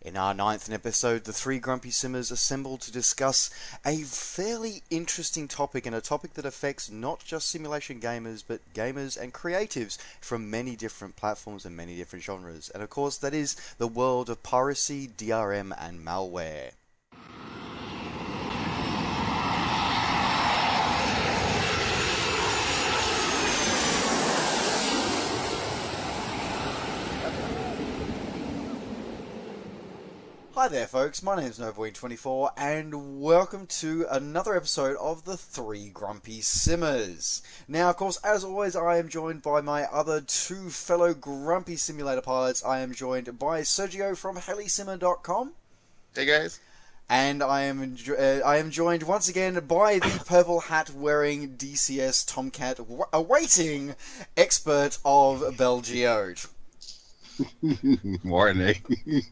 [0.00, 3.50] In our ninth episode, the three Grumpy Simmers assemble to discuss
[3.84, 9.20] a fairly interesting topic and a topic that affects not just simulation gamers, but gamers
[9.20, 12.70] and creatives from many different platforms and many different genres.
[12.70, 16.74] And of course, that is the world of piracy, DRM, and malware.
[30.58, 31.22] Hi there, folks.
[31.22, 37.42] My name's Novawing24, and welcome to another episode of the Three Grumpy Simmers.
[37.68, 42.22] Now, of course, as always, I am joined by my other two fellow Grumpy Simulator
[42.22, 42.64] pilots.
[42.64, 45.52] I am joined by Sergio from HeliSimmer.com.
[46.16, 46.58] Hey guys.
[47.08, 52.26] And I am uh, I am joined once again by the purple hat wearing DCS
[52.26, 52.80] Tomcat
[53.12, 53.94] awaiting
[54.36, 56.48] expert of Belgiode.
[58.22, 58.76] Morning.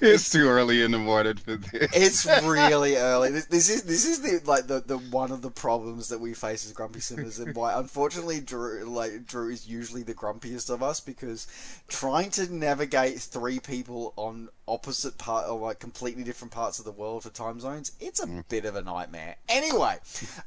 [0.00, 1.90] it's too early in the morning for this.
[1.92, 3.30] It's really early.
[3.30, 6.34] This, this, is this is the like the, the one of the problems that we
[6.34, 10.82] face as grumpy simmers, and why unfortunately Drew like Drew is usually the grumpiest of
[10.82, 11.46] us because
[11.88, 16.92] trying to navigate three people on opposite part or like completely different parts of the
[16.92, 18.48] world for time zones, it's a mm.
[18.48, 19.36] bit of a nightmare.
[19.48, 19.96] Anyway,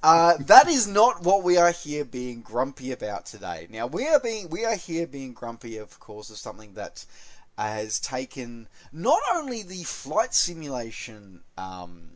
[0.03, 3.67] uh, that is not what we are here being grumpy about today.
[3.69, 7.05] Now we are being we are here being grumpy, of course, of something that that
[7.57, 12.09] has taken not only the flight simulation um,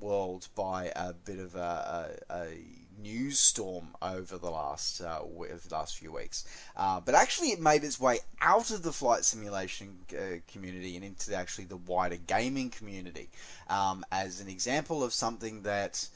[0.00, 2.58] world by a bit of a, a, a
[2.98, 6.44] news storm over the last uh, the last few weeks,
[6.76, 11.04] uh, but actually it made its way out of the flight simulation uh, community and
[11.04, 13.28] into actually the wider gaming community.
[13.68, 16.08] Um, as an example of something that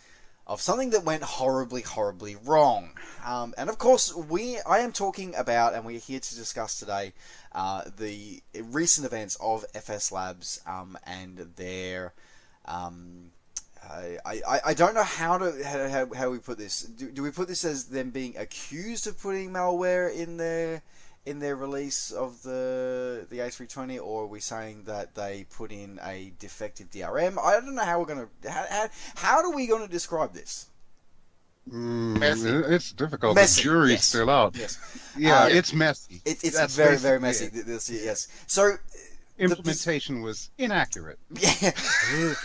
[0.47, 2.91] of something that went horribly, horribly wrong.
[3.25, 7.13] Um, and of course, we I am talking about, and we're here to discuss today,
[7.53, 12.15] uh, the recent events of FS Labs um, and their.
[12.65, 13.33] Um,
[13.83, 16.83] I, I, I don't know how to how, how we put this.
[16.83, 20.83] Do, do we put this as them being accused of putting malware in their
[21.27, 26.01] in their release of the the A320, or are we saying that they put in
[26.03, 27.39] a defective DRM?
[27.39, 30.33] I don't know how we're going to how, how, how are we going to describe
[30.33, 30.67] this?
[31.71, 33.37] Mm, it's difficult.
[33.37, 33.61] Messy.
[33.61, 34.07] The jury's yes.
[34.07, 34.57] still out.
[34.57, 34.79] Yes.
[35.17, 36.21] Yeah, uh, it's messy.
[36.25, 37.47] It, it's That's very, very messy.
[37.47, 37.67] It.
[37.67, 38.29] This, yes.
[38.47, 38.77] So
[39.39, 41.19] implementation the, was inaccurate.
[41.41, 41.71] Yeah.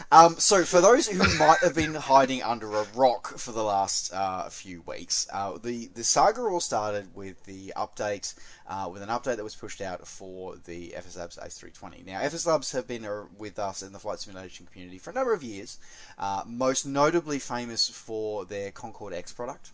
[0.09, 4.13] um, so, for those who might have been hiding under a rock for the last
[4.13, 8.33] uh, few weeks, uh, the the saga all started with the update,
[8.67, 12.05] uh, with an update that was pushed out for the FS Labs A320.
[12.05, 15.13] Now, FS Labs have been uh, with us in the flight simulation community for a
[15.13, 15.77] number of years,
[16.17, 19.71] uh, most notably famous for their Concorde X product.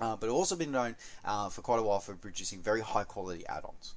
[0.00, 0.96] Uh, but also been known
[1.50, 3.94] for quite a while for producing very high quality add-ons.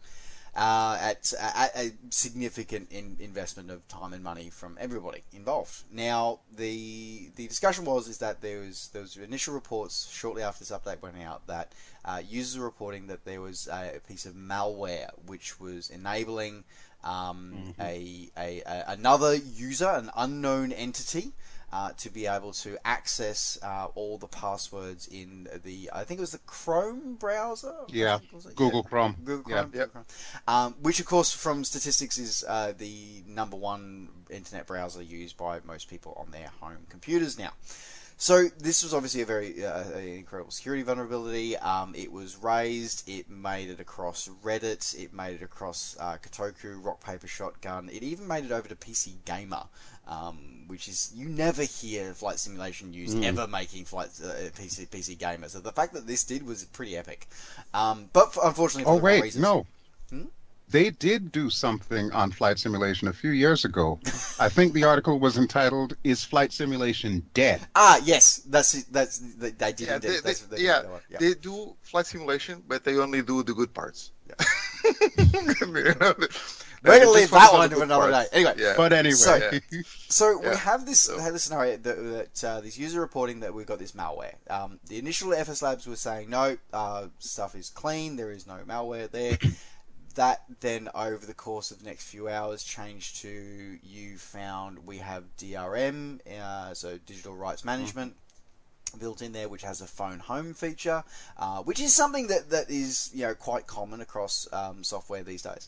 [0.56, 5.84] Uh, at, at, a significant in, investment of time and money from everybody involved.
[5.92, 10.60] Now, the the discussion was is that there was there was initial reports shortly after
[10.64, 11.72] this update went out that
[12.06, 16.64] uh, users were reporting that there was a, a, piece of malware which was enabling
[17.04, 17.82] um, mm-hmm.
[17.82, 21.34] a, a, a, another user, an unknown entity,
[21.74, 26.22] uh, to be able to access uh, all the passwords in the I think it
[26.22, 27.74] was the Chrome browser.
[27.88, 28.20] Yeah,
[28.56, 28.90] Google yeah.
[28.90, 29.16] Chrome.
[29.24, 29.72] Google Chrome.
[29.74, 29.86] Yeah.
[29.86, 30.06] Google Chrome.
[30.48, 35.62] Um, which of course, from statistics, is uh, the number one internet browser used by
[35.66, 37.54] most people on their home computers now.
[38.18, 41.58] So this was obviously a very uh, incredible security vulnerability.
[41.58, 43.10] Um, it was raised.
[43.10, 44.98] It made it across Reddit.
[44.98, 47.90] It made it across uh, Kotaku, Rock Paper Shotgun.
[47.92, 49.64] It even made it over to PC Gamer,
[50.08, 53.24] um, which is you never hear flight simulation news mm.
[53.26, 55.48] ever making flight uh, PC PC gamer.
[55.48, 57.28] So the fact that this did was pretty epic.
[57.76, 59.68] Um, but for, unfortunately, for oh wait, reasons, no.
[60.10, 60.24] Hmm?
[60.70, 64.00] They did do something on flight simulation a few years ago.
[64.40, 69.52] I think the article was entitled "Is Flight Simulation Dead?" Ah, yes, that's that's they,
[69.52, 69.88] they did.
[69.88, 73.54] Yeah, they, they, they, yeah, yeah, they do flight simulation, but they only do the
[73.54, 74.10] good parts.
[74.28, 74.34] Yeah.
[76.84, 78.26] We're gonna leave that one to another day.
[78.34, 78.74] Anyway, yeah.
[78.76, 79.82] but anyway, so, yeah.
[80.10, 81.20] so we have this so.
[81.20, 84.36] have this scenario that, that uh, this user reporting that we've got this malware.
[84.50, 88.18] Um, the initial FS Labs were saying no, uh, stuff is clean.
[88.18, 89.38] There is no malware there.
[90.16, 94.98] that then over the course of the next few hours changed to you found we
[94.98, 98.14] have DRM, uh, so digital rights management.
[98.14, 98.18] Mm
[99.00, 101.04] built in there, which has a phone home feature,
[101.38, 105.42] uh, which is something that, that is you know quite common across um, software these
[105.42, 105.68] days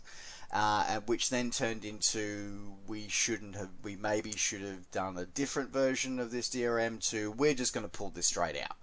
[0.51, 5.71] uh, which then turned into we shouldn't have, we maybe should have done a different
[5.71, 8.77] version of this DRM to we're just going to pull this straight out.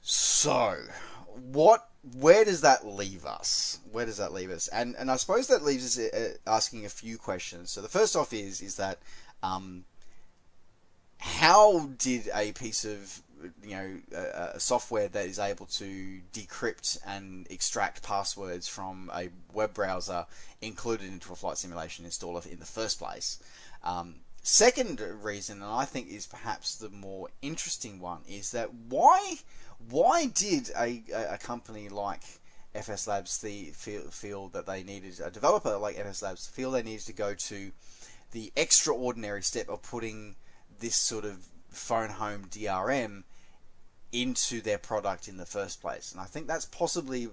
[0.00, 0.78] So,
[1.34, 1.88] what
[2.18, 3.78] where does that leave us?
[3.90, 4.68] Where does that leave us?
[4.68, 7.70] And and I suppose that leaves us uh, asking a few questions.
[7.70, 8.98] So the first off is is that
[9.42, 9.84] um,
[11.18, 13.22] how did a piece of
[13.62, 19.28] you know a, a software that is able to decrypt and extract passwords from a
[19.52, 20.26] web browser
[20.60, 23.42] included into a flight simulation installer in the first place?
[23.82, 29.36] Um, second reason, and I think is perhaps the more interesting one, is that why
[29.90, 32.22] why did a, a company like
[32.74, 36.82] FS Labs the, feel, feel that they needed a developer like FS Labs feel they
[36.82, 37.72] needed to go to
[38.32, 40.34] the extraordinary step of putting
[40.80, 43.24] this sort of phone home DRM
[44.14, 46.12] into their product in the first place.
[46.12, 47.26] And I think that's possibly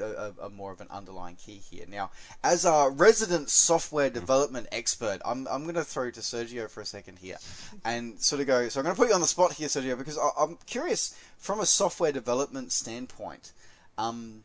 [0.00, 0.04] uh,
[0.40, 1.84] a, a, more of an underlying key here.
[1.88, 2.10] Now,
[2.42, 6.86] as a resident software development expert, I'm, I'm going to throw to Sergio for a
[6.86, 7.36] second here
[7.84, 8.68] and sort of go.
[8.68, 11.16] So I'm going to put you on the spot here, Sergio, because I, am curious
[11.36, 13.52] from a software development standpoint.
[13.96, 14.42] Um,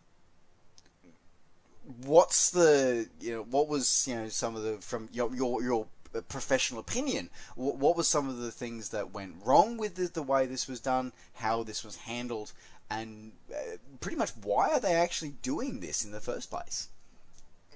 [2.05, 5.85] what's the you know what was you know some of the from your your, your
[6.21, 7.29] professional opinion.
[7.55, 10.67] What, what were some of the things that went wrong with the, the way this
[10.67, 12.53] was done, how this was handled,
[12.89, 16.89] and uh, pretty much why are they actually doing this in the first place?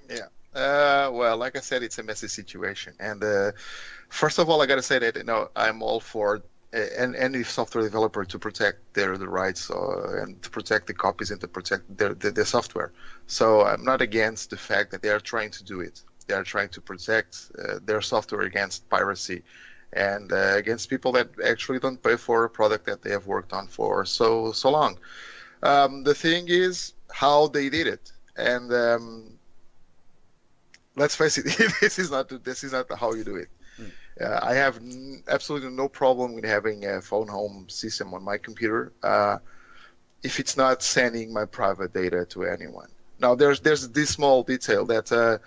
[0.10, 0.28] Yeah.
[0.56, 2.94] Uh, well, like I said, it's a messy situation.
[3.00, 3.52] And uh,
[4.10, 6.42] first of all, I got to say that you know I'm all for
[6.74, 11.32] uh, any software developer to protect their the rights uh, and to protect the copies
[11.32, 12.92] and to protect their, their, their software.
[13.28, 16.44] So I'm not against the fact that they are trying to do it they are
[16.44, 19.44] trying to protect uh, their software against piracy
[19.94, 23.54] and uh, against people that actually don't pay for a product that they have worked
[23.54, 24.98] on for so so long.
[25.64, 29.38] Um, the thing is how they did it, and um,
[30.96, 31.46] let's face it,
[31.82, 33.50] this is not this is not how you do it.
[33.80, 33.92] Mm.
[34.22, 38.38] Uh, I have n- absolutely no problem with having a phone home system on my
[38.38, 39.38] computer uh,
[40.24, 42.90] if it's not sending my private data to anyone.
[43.20, 45.38] Now there's there's this small detail that uh,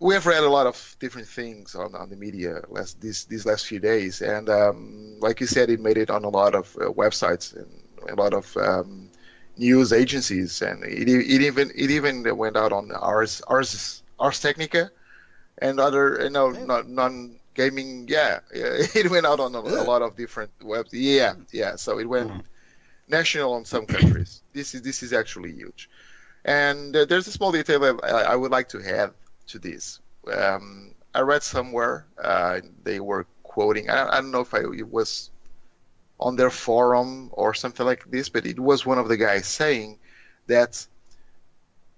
[0.00, 3.44] we have read a lot of different things on, on the media last these these
[3.44, 6.74] last few days, and um, like you said, it made it on a lot of
[6.76, 7.68] uh, websites and
[8.08, 9.10] a lot of um,
[9.58, 14.90] news agencies, and it, it even it even went out on Ars Ars Ars Technica
[15.58, 18.06] and other you know non gaming.
[18.08, 20.94] Yeah, it went out on a, a, lot of different webs.
[20.94, 21.76] Yeah, yeah.
[21.76, 22.42] So it went mm.
[23.06, 24.42] national on some countries.
[24.54, 25.90] This is this is actually huge.
[26.46, 29.10] And uh, there's a small detail that I, I would like to add
[29.50, 30.00] to this.
[30.32, 33.90] Um, I read somewhere uh, they were quoting.
[33.90, 35.30] I, I don't know if I, it was
[36.18, 39.98] on their forum or something like this, but it was one of the guys saying
[40.46, 40.86] that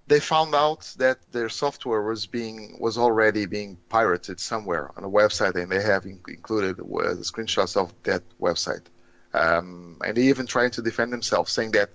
[0.07, 5.09] they found out that their software was being was already being pirated somewhere on a
[5.09, 8.85] website, and they have in, included the screenshots of that website.
[9.33, 11.89] Um, and they even trying to defend themselves, saying that,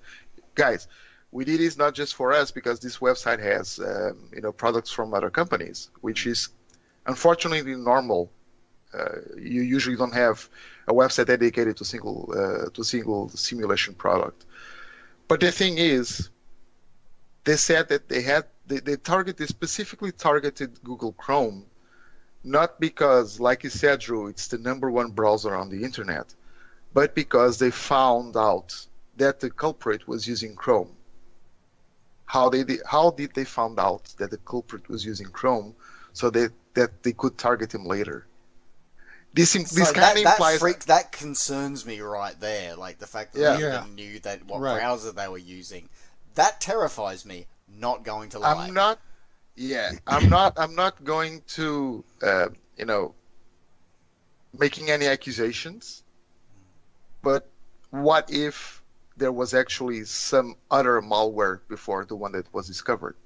[0.55, 0.88] guys,
[1.31, 4.91] we did this not just for us because this website has um, you know products
[4.91, 6.49] from other companies, which is
[7.07, 8.31] unfortunately normal.
[8.95, 10.49] Uh, you usually don't have
[10.87, 14.47] a website dedicated to single uh, to single simulation product.
[15.29, 16.31] But the thing is,
[17.45, 21.67] they said that they had they, they targeted specifically targeted Google Chrome,
[22.43, 26.35] not because, like you said, Drew, it's the number one browser on the internet,
[26.95, 28.87] but because they found out
[29.19, 30.97] that the culprit was using Chrome
[32.29, 35.75] how they did, how did they found out that the culprit was using Chrome
[36.13, 38.27] so that that they could target him later.
[39.32, 42.77] This so this kind of implies freak, that concerns me right there.
[42.77, 43.56] Like the fact that yeah.
[43.56, 43.85] they yeah.
[43.94, 44.79] knew that what right.
[44.79, 45.89] browser they were using.
[46.35, 47.47] That terrifies me.
[47.67, 48.55] Not going to lie.
[48.55, 49.01] I'm not.
[49.56, 50.55] Yeah, I'm not.
[50.58, 52.05] I'm not going to.
[52.23, 53.15] Uh, you know,
[54.56, 56.03] making any accusations.
[57.23, 57.49] But
[57.91, 58.78] what if
[59.19, 63.17] there was actually some other malware before the one that was discovered.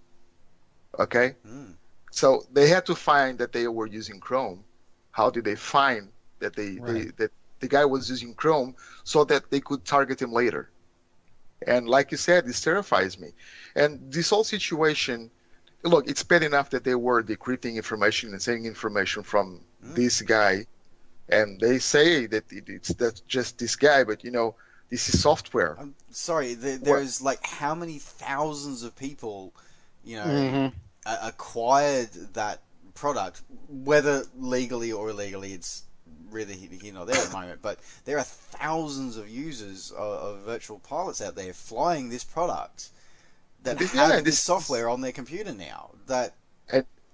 [0.98, 1.36] Okay?
[1.46, 1.74] Mm.
[2.10, 4.64] So they had to find that they were using Chrome.
[5.10, 6.08] How did they find
[6.40, 6.94] that they, right.
[6.94, 10.70] they that the guy was using Chrome so that they could target him later?
[11.66, 13.28] And like you said, this terrifies me.
[13.76, 15.30] And this whole situation,
[15.84, 19.94] look, it's bad enough that they were decrypting information and sending information from mm.
[19.94, 20.66] this guy,
[21.28, 24.54] and they say that it, it's that's just this guy, but you know,
[24.92, 25.74] this is software.
[25.80, 29.54] I'm sorry, there, there's like how many thousands of people,
[30.04, 31.26] you know, mm-hmm.
[31.26, 32.60] acquired that
[32.92, 35.54] product, whether legally or illegally.
[35.54, 35.84] It's
[36.30, 40.38] really here not there at the moment, but there are thousands of users of, of
[40.40, 42.90] virtual pilots out there flying this product
[43.62, 45.92] that this, have this, this software on their computer now.
[46.06, 46.34] That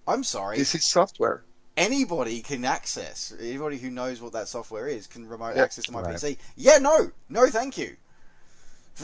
[0.09, 1.45] I'm sorry, this is software
[1.79, 3.33] anybody can access.
[3.41, 6.17] Anybody who knows what that software is can remote access to my right.
[6.17, 6.37] PC.
[6.57, 7.97] Yeah, no, no, thank you.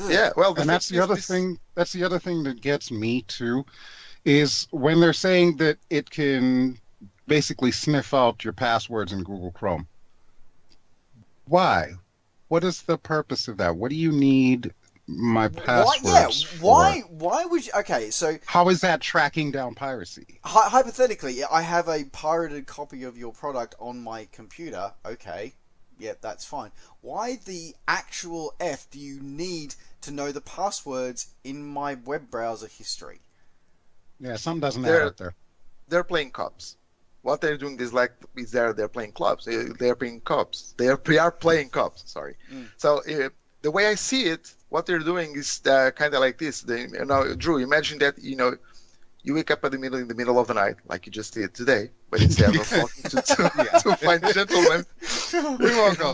[0.08, 1.58] Yeah, well, and that's the other thing.
[1.76, 3.64] That's the other thing that gets me too,
[4.24, 6.78] is when they're saying that it can
[7.28, 9.86] basically sniff out your passwords in Google Chrome.
[11.46, 11.92] Why?
[12.48, 13.76] What is the purpose of that?
[13.76, 14.74] What do you need
[15.06, 15.60] my Why?
[15.60, 16.58] passwords Yeah.
[16.58, 16.64] for?
[16.64, 17.00] Why?
[17.08, 17.72] Why would you?
[17.76, 20.40] Okay, so How is that tracking down piracy?
[20.44, 24.92] hy- hypothetically, I have a pirated copy of your product on my computer.
[25.04, 25.54] Okay,
[25.98, 26.70] yeah, that's fine.
[27.02, 32.66] Why the actual f do you need to know the passwords in my web browser
[32.68, 33.20] history?
[34.20, 35.34] Yeah, some doesn't add There- up there.
[35.88, 36.76] they're playing cops.
[37.22, 39.44] What they're doing is like is there they're playing clubs.
[39.44, 40.74] They- They're playing cops.
[40.78, 42.10] They are, they are playing cops.
[42.10, 42.36] Sorry.
[42.52, 42.68] Mm.
[42.76, 43.28] So uh,
[43.62, 46.62] the way I see it, what they're doing is uh, kind of like this.
[46.62, 48.50] They, you know, Drew, imagine that you know
[49.22, 51.32] you wake up at the middle in the middle of the night like you just
[51.32, 53.78] did today, but instead of walking to, to, Yeah.
[53.84, 54.84] to find gentlemen,
[55.62, 56.10] We won't go.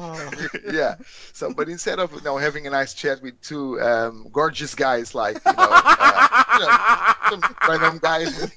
[0.81, 0.95] yeah.
[1.33, 5.15] So, but instead of you know having a nice chat with two um, gorgeous guys
[5.15, 8.53] like you know, uh, you know some random guys,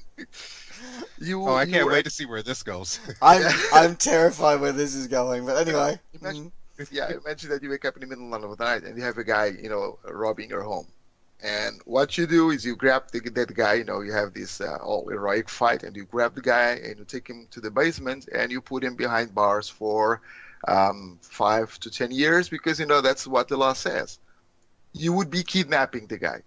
[1.20, 1.42] you.
[1.48, 3.00] Oh, I you can't wait to see where this goes.
[3.22, 3.44] I'm
[3.74, 5.46] I'm terrified where this is going.
[5.46, 6.52] But anyway, Imagine- mm,
[6.92, 9.18] yeah, imagine that you wake up in the middle of the night and you have
[9.18, 10.88] a guy, you know, robbing your home.
[11.42, 14.62] And what you do is you grab the, that guy, you know, you have this
[14.62, 17.70] uh, all heroic fight, and you grab the guy and you take him to the
[17.72, 20.22] basement and you put him behind bars for
[20.68, 24.20] um, five to ten years because, you know, that's what the law says.
[24.94, 26.42] You would be kidnapping the guy,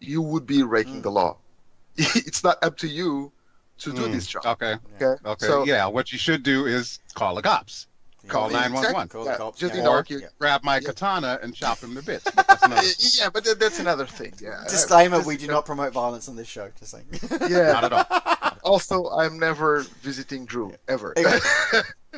[0.00, 1.02] you would be breaking Mm.
[1.02, 1.38] the law.
[1.96, 3.32] it's not up to you
[3.78, 4.44] to do Mm, this job.
[4.46, 4.74] Okay.
[4.96, 5.14] Okay.
[5.24, 5.46] Okay.
[5.46, 7.86] So, yeah, what you should do is call the cops.
[8.28, 9.08] Call 911.
[9.08, 9.58] Call the Yeah, cops.
[9.58, 9.78] just, yeah.
[9.80, 10.26] you know, Or you- Yeah.
[10.38, 10.86] grab my Yeah.
[10.88, 12.24] katana and chop him to bits.
[12.34, 12.88] But that's another.
[12.98, 14.32] yeah, but that's another thing.
[14.40, 14.62] Yeah.
[14.68, 16.70] Disclaimer: Just- We do not promote violence on this show.
[16.78, 17.06] Just saying.
[17.50, 17.72] Yeah.
[17.80, 18.58] Not at all.
[18.64, 21.14] Also, I'm never visiting Drew ever.
[21.16, 21.38] Anyway.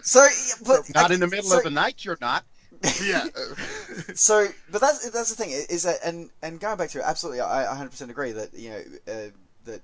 [0.02, 0.26] So,
[0.66, 2.44] but Not in the middle so, of the night, you're not.
[3.02, 3.26] yeah.
[4.14, 7.40] So, but that's that's the thing is that, and and going back to it, absolutely,
[7.40, 9.30] I 100 percent agree that you know uh,
[9.64, 9.80] that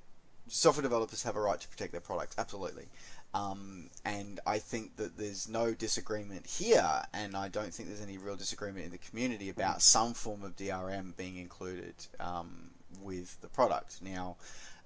[0.48, 2.84] software developers have a right to protect their products, absolutely.
[3.32, 8.18] Um, and I think that there's no disagreement here, and I don't think there's any
[8.18, 12.70] real disagreement in the community about some form of DRM being included um,
[13.00, 14.02] with the product.
[14.02, 14.36] Now,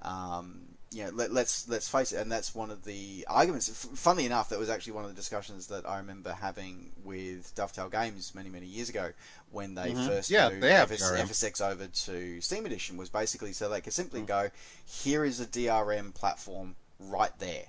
[0.03, 0.61] um,
[0.91, 3.71] you know, let, let's let's face it, and that's one of the arguments.
[3.71, 7.55] F- funnily enough, that was actually one of the discussions that I remember having with
[7.55, 9.13] Dovetail Games many many years ago
[9.51, 10.07] when they Mhm.
[10.07, 12.99] first Yeah, moved they have FS, FSX over to Steam Edition.
[12.99, 14.27] Was basically so they could simply Mm.
[14.27, 14.51] go,
[14.85, 17.65] here is a DRM platform right there,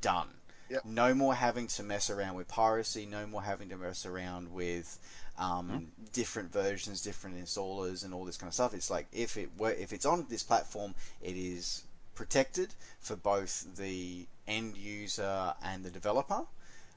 [0.00, 0.28] done.
[0.70, 0.84] Yep.
[0.84, 3.06] No more having to mess around with piracy.
[3.06, 4.98] No more having to mess around with
[5.38, 6.04] um, Mm-hmm.
[6.12, 8.74] different versions, different installers, and all this kind of stuff.
[8.74, 13.76] It's like if it were, if it's on this platform, it is protected for both
[13.76, 16.42] the end user and the developer.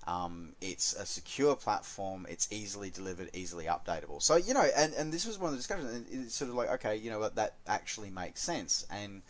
[0.07, 2.25] Um, it's a secure platform.
[2.27, 4.21] It's easily delivered, easily updatable.
[4.21, 5.93] So you know, and, and this was one of the discussions.
[5.93, 8.85] And it's sort of like, okay, you know what, that actually makes sense.
[8.89, 9.21] And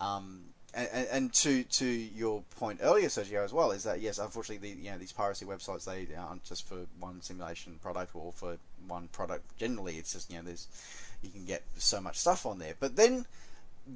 [0.00, 0.42] um,
[0.76, 4.80] and, and to to your point earlier, Sergio, as well, is that yes, unfortunately, the,
[4.80, 9.08] you know these piracy websites they aren't just for one simulation product or for one
[9.08, 9.56] product.
[9.58, 10.68] Generally, it's just you know there's
[11.22, 12.74] you can get so much stuff on there.
[12.78, 13.26] But then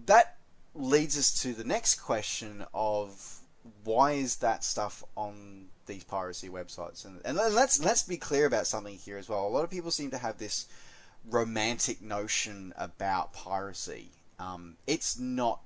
[0.06, 0.37] that
[0.75, 3.40] leads us to the next question of
[3.84, 7.04] why is that stuff on these piracy websites?
[7.04, 9.46] And, and let's let's be clear about something here as well.
[9.46, 10.66] A lot of people seem to have this
[11.28, 14.08] romantic notion about piracy.
[14.38, 15.60] Um, it's not,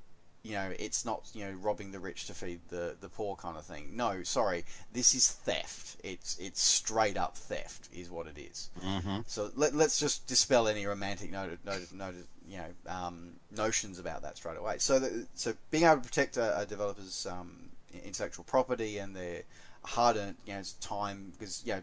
[0.44, 3.56] you know, it's not you know robbing the rich to feed the, the poor kind
[3.56, 3.96] of thing.
[3.96, 5.96] No, sorry, this is theft.
[6.04, 8.70] It's it's straight up theft, is what it is.
[8.84, 9.20] Mm-hmm.
[9.26, 14.20] So let, let's just dispel any romantic noted, noted, noted, you know, um, notions about
[14.22, 14.76] that straight away.
[14.78, 15.00] So,
[15.34, 17.70] so being able to protect a, a developer's um,
[18.04, 19.42] intellectual property and their
[19.84, 21.82] hard-earned, you know, time, because you know,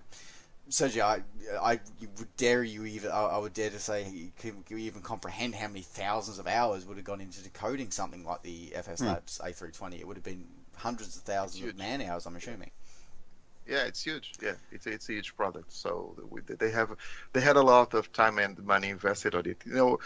[0.71, 1.23] Sergio, I,
[1.61, 1.79] I
[2.17, 5.67] would dare you even, I, I would dare to say, can you even comprehend how
[5.67, 9.05] many thousands of hours would have gone into decoding something like the FS Hmm.
[9.05, 9.99] Labs A320?
[9.99, 10.47] It would have been
[10.77, 12.71] hundreds of thousands of man hours, I'm assuming.
[13.67, 14.33] Yeah, it's huge.
[14.41, 15.71] Yeah, it's it's a huge product.
[15.71, 16.17] So
[16.59, 16.95] they have
[17.33, 19.63] they had a lot of time and money invested on it.
[19.65, 19.99] You know,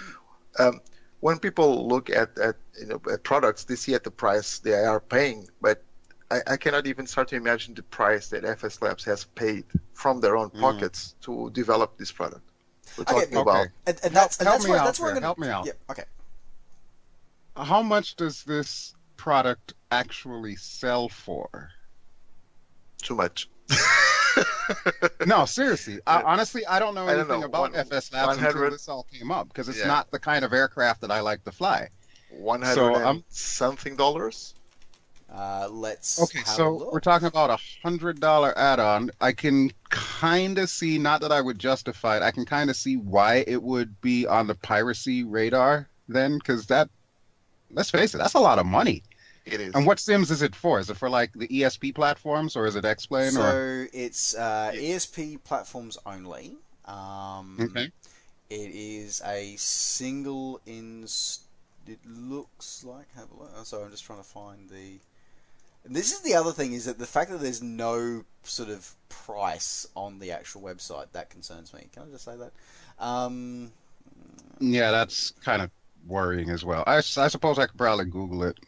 [0.60, 0.82] um,
[1.22, 4.74] when people look at at you know at products, they see at the price they
[4.74, 5.85] are paying, but
[6.32, 9.64] I, I cannot even start to imagine the price that FS Labs has paid
[9.94, 10.60] from their own Mm.
[10.62, 12.42] pockets to develop this product.
[12.98, 13.38] We're talking okay.
[13.40, 15.26] about And, and Help- that's, and help that's me where, out that's where here, gonna,
[15.28, 15.66] help me out.
[15.66, 16.04] Yeah, okay.
[17.56, 21.70] How much does this product actually sell for?
[23.02, 23.50] too much.
[25.28, 26.00] No, seriously.
[26.08, 27.46] I, honestly, I don't know I don't anything know.
[27.46, 29.88] about One- FS Labs 100 until this all came up because it's Yeah.
[29.88, 31.90] not the kind of aircraft that I like to fly.
[32.32, 34.56] One hundred So, and um, something dollars.
[35.36, 36.94] Uh, let's Okay, have so a look.
[36.94, 39.12] we're talking about a hundred dollar add-on.
[39.20, 42.78] I can kind of see, not that I would justify it, I can kind of
[42.78, 46.90] see why it would be on the piracy radar then, because that,
[47.70, 49.04] let's face it, that's a lot of money.
[49.46, 49.76] It is.
[49.76, 50.80] And what Sims is it for?
[50.80, 53.32] Is it for like the ESP platforms or is it X-Plane?
[53.32, 53.88] so or...
[53.94, 56.58] it's uh, ESP platforms only.
[56.86, 57.92] Um, Okay.
[58.50, 61.04] It is a single in.
[61.88, 63.08] It looks like.
[63.16, 63.52] Have a look.
[63.58, 65.00] Oh, sorry, I'm just trying to find the.
[65.86, 68.92] And this is the other thing is that the fact that there's no sort of
[69.10, 71.88] price on the actual website that concerns me.
[71.94, 72.52] Can I just say that?
[73.04, 73.72] Um,
[74.60, 75.70] Yeah, that's kind of
[76.08, 76.84] worrying as well.
[76.88, 78.60] I suppose I could probably Google it.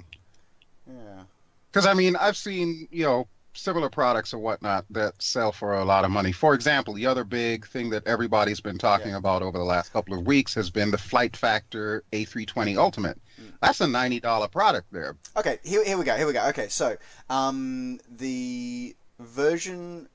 [0.87, 1.23] yeah.
[1.71, 5.85] Because I mean, I've seen you know similar products or whatnot that sell for a
[5.85, 6.31] lot of money.
[6.31, 9.17] For example, the other big thing that everybody's been talking Yeah.
[9.17, 13.19] about over the last couple of weeks has been the Flight Factor A320 Ultimate.
[13.41, 13.53] Mm.
[13.61, 15.15] That's a ninety dollar product there.
[15.35, 16.15] Okay, here, here we go.
[16.15, 16.47] Here we go.
[16.49, 16.95] Okay, so
[17.29, 20.07] um, the version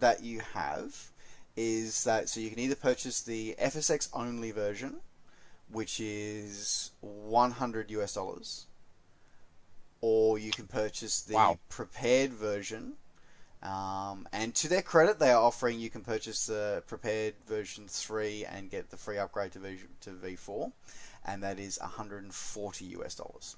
[0.00, 1.10] that you have
[1.56, 4.96] is that so you can either purchase the FSX only version,
[5.70, 8.66] which is 100 US dollars,
[10.06, 11.58] or you can purchase the Wow.
[11.70, 12.92] Prepar3D version.
[13.62, 18.44] Um, and to their credit, they are offering you can purchase the Prepar3D version three
[18.44, 20.70] and get the free upgrade to v, to V4,
[21.24, 23.56] and that is 140 US dollars.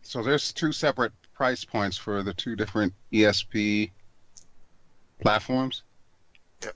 [0.00, 3.90] So there's two separate price points for the two different ESP
[5.20, 5.82] platforms.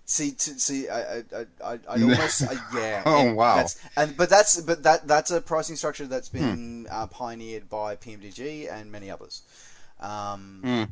[0.07, 1.23] See, to, see, I, I,
[1.65, 3.03] I, I almost, uh, yeah.
[3.05, 3.57] Oh, wow.
[3.57, 7.97] That's, and but that's, but that that's a pricing structure that's been uh, pioneered by
[7.97, 9.43] PMDG and many others.
[10.01, 10.85] Um, Hmm.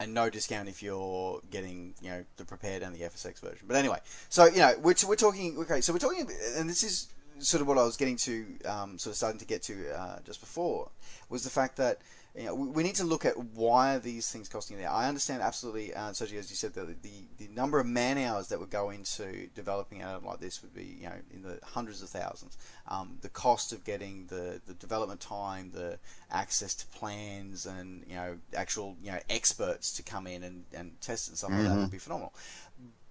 [0.00, 3.66] And no discount if you're getting, you know, the Prepar3D and the FSX version.
[3.66, 3.98] But anyway,
[4.28, 5.58] so you know, we're we're talking.
[5.58, 7.08] Okay, so we're talking, and this is
[7.40, 10.18] sort of what I was getting to, um, sort of starting to get to uh,
[10.24, 10.90] just before,
[11.28, 11.98] was the fact that
[12.38, 14.88] you know, we, need to look at why are these things costing there.
[14.88, 18.46] I understand absolutely, uh, Sergio, as you said, that the, the number of man hours
[18.48, 21.58] that would go into developing an item like this would be, you know, in the
[21.64, 22.56] hundreds of thousands.
[22.86, 25.98] Um, the cost of getting the, the development time, the
[26.30, 31.00] access to plans, and you know, actual you know experts to come in and, and
[31.00, 32.32] test it and stuff like that would be phenomenal.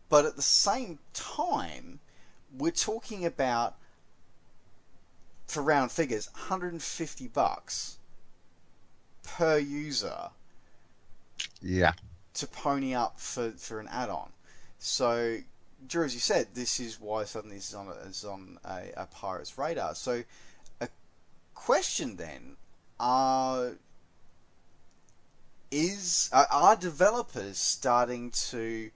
[0.07, 1.99] But at the same time,
[2.57, 3.75] we're talking about
[5.47, 7.97] for round figures, 150 bucks
[9.23, 10.29] per user
[11.61, 11.93] Yeah.
[12.33, 14.31] to pony up for, for an add-on.
[14.79, 15.39] So,
[15.87, 18.91] Drew, as you said, this is why suddenly this is on a, is on a,
[18.95, 19.95] a pirate's radar.
[19.95, 20.23] So,
[20.81, 20.89] a
[21.53, 22.57] question then:
[22.99, 23.73] Are
[25.71, 28.91] is are developers starting to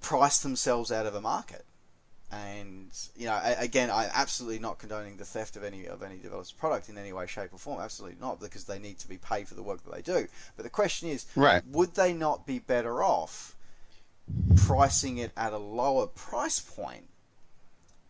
[0.00, 1.64] price themselves out of a market?
[2.32, 6.52] And you know, again, I'm absolutely not condoning the theft of any of any developer's
[6.52, 7.80] product in any way, shape, or form.
[7.80, 10.26] Absolutely not, because they need to be paid for the work that they do.
[10.56, 11.62] But the question is, Right.
[11.66, 13.54] would they not be better off
[14.56, 17.08] pricing it at a lower price point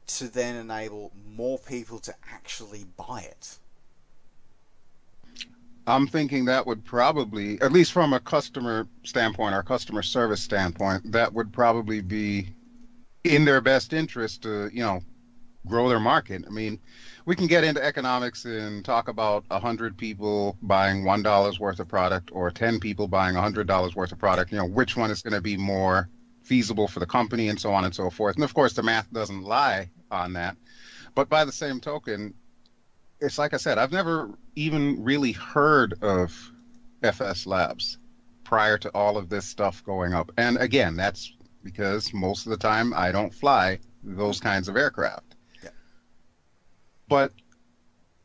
[0.06, 3.58] to then enable more people to actually buy it?
[5.86, 11.12] I'm thinking that would probably, at least from a customer standpoint or customer service standpoint,
[11.12, 12.54] that would probably be
[13.24, 15.00] in their best interest to, you know,
[15.66, 16.44] grow their market.
[16.46, 16.78] I mean,
[17.24, 21.88] we can get into economics and talk about a hundred people buying one worth of
[21.88, 24.52] product or ten people buying a hundred dollars worth of product.
[24.52, 26.08] You know, which one is going to be more
[26.42, 28.36] feasible for the company and so on and so forth.
[28.36, 30.56] And of course, the math doesn't lie on that.
[31.14, 32.34] But by the same token,
[33.20, 36.52] it's like I said, I've never even really heard of
[37.02, 37.98] FS Labs
[38.42, 40.30] prior to all of this stuff going up.
[40.36, 41.32] And again, that's
[41.64, 45.34] because most of the time I don't fly those kinds of aircraft.
[45.62, 45.70] Yeah.
[47.08, 47.32] But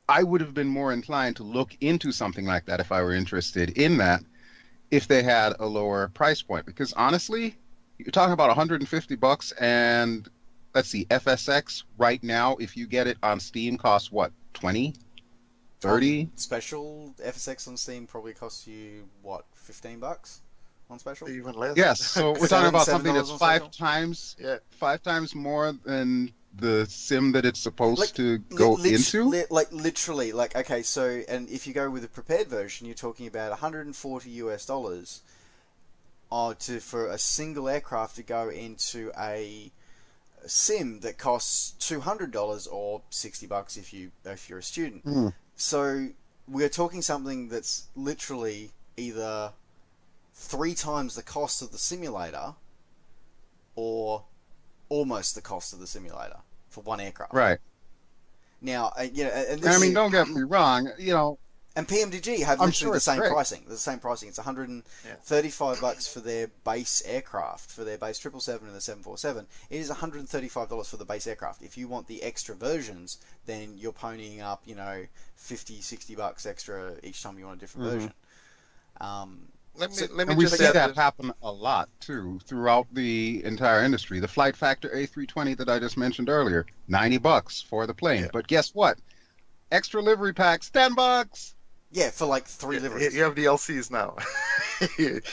[0.07, 3.13] I would have been more inclined to look into something like that if I were
[3.13, 4.21] interested in that
[4.91, 7.55] if they had a lower price point because honestly,
[7.97, 10.27] you're talking about 150 bucks and
[10.73, 14.93] let's see FSX right now if you get it on Steam costs what 20
[15.81, 20.41] 30 On special FSX on Steam probably costs you what, fifteen bucks
[20.89, 21.29] on special?
[21.29, 21.77] Even less.
[21.77, 23.69] Yes, so we're Seven- talking about something that's five special?
[23.69, 24.57] times Yeah.
[24.71, 29.29] five times more than the sim that it's supposed Like, to go Lit- lit- into.
[29.29, 32.95] li- like literally, like okay, so and if you go with the Prepar3D version, you're
[32.95, 35.21] talking about 140 US dollars,
[36.31, 39.71] uh, to for a single aircraft to go into a
[40.47, 45.03] sim that costs 200 dollars or 60 bucks if you if you're a student.
[45.03, 45.27] Hmm.
[45.55, 46.09] So
[46.47, 49.53] we're talking something that's literally either
[50.41, 52.55] three times the cost of the simulator,
[53.75, 54.23] or
[54.87, 56.37] almost the cost of the simulator
[56.69, 57.33] for one aircraft.
[57.33, 57.59] Right.
[58.61, 60.91] Now, uh, you know, and And this I mean, don't get me wrong.
[60.97, 61.39] You know,
[61.75, 63.31] And PMDG have I'm literally sure the same great.
[63.31, 63.65] pricing.
[63.67, 64.29] The same pricing.
[64.29, 69.45] It's 135 bucks for their base aircraft, for their base 777 and the 747.
[69.69, 71.61] It is 135 dollars for the base aircraft.
[71.61, 76.45] If you want the extra versions, then you're ponying up, you know, 50, 60 bucks
[76.45, 77.91] extra each time you want a different Mhm.
[77.91, 78.13] version.
[79.01, 79.47] Um,
[79.79, 82.87] Let me So- let me And we see add that happen a lot too throughout
[82.93, 84.19] the entire industry.
[84.19, 88.23] The Flight Factor A320 that I just mentioned earlier, 90 bucks for the plane.
[88.23, 88.29] Yeah.
[88.33, 88.99] But guess what?
[89.71, 91.55] Extra livery packs, 10 bucks.
[91.91, 93.15] yeah, for like three You- liveries.
[93.15, 94.15] You have DLCs now.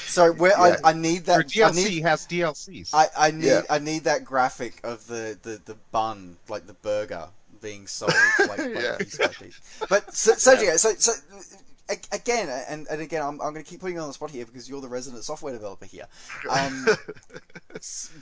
[0.06, 0.76] So where Yeah.
[0.84, 1.38] I, I need Your that.
[1.38, 2.90] I DLC need, has DLCs.
[2.92, 3.62] I, I need Yeah.
[3.70, 7.28] I need that graphic of the, the, the bun, like the burger,
[7.62, 8.96] being sold like, like Yeah.
[8.96, 9.60] piece by piece.
[9.88, 11.40] But so, so, yeah, so, so a-
[11.88, 14.44] again, and, and again, I'm, I'm going to keep putting you on the spot here
[14.46, 16.06] because you're the resident software developer here.
[16.50, 16.86] Um,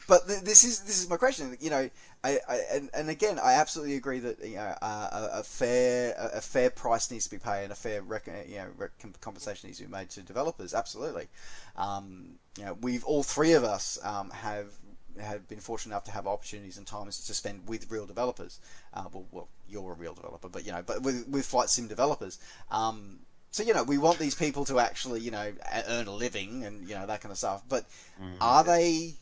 [0.09, 1.57] but th- this is this is my question.
[1.61, 1.91] You know,
[2.23, 6.15] I, I and, and again, I absolutely agree that you know uh, a, a fair
[6.19, 9.21] a, a fair price needs to be paid and a fair rec- you know rec-
[9.21, 10.75] compensation needs to be made to developers.
[10.75, 11.29] Absolutely.
[11.77, 14.73] Um, you know, we've all three of us um, have
[15.21, 18.59] have been fortunate enough to have opportunities and times to spend with real developers.
[18.93, 21.87] Uh, well, well, you're a real developer, but you know, but with with flight sim
[21.89, 22.39] developers.
[22.71, 23.21] Um,
[23.55, 25.53] so you know, we want these people to actually you know
[25.89, 27.63] earn a living and you know that kind of stuff.
[27.69, 27.85] But
[28.21, 28.39] Mhm.
[28.41, 29.15] are they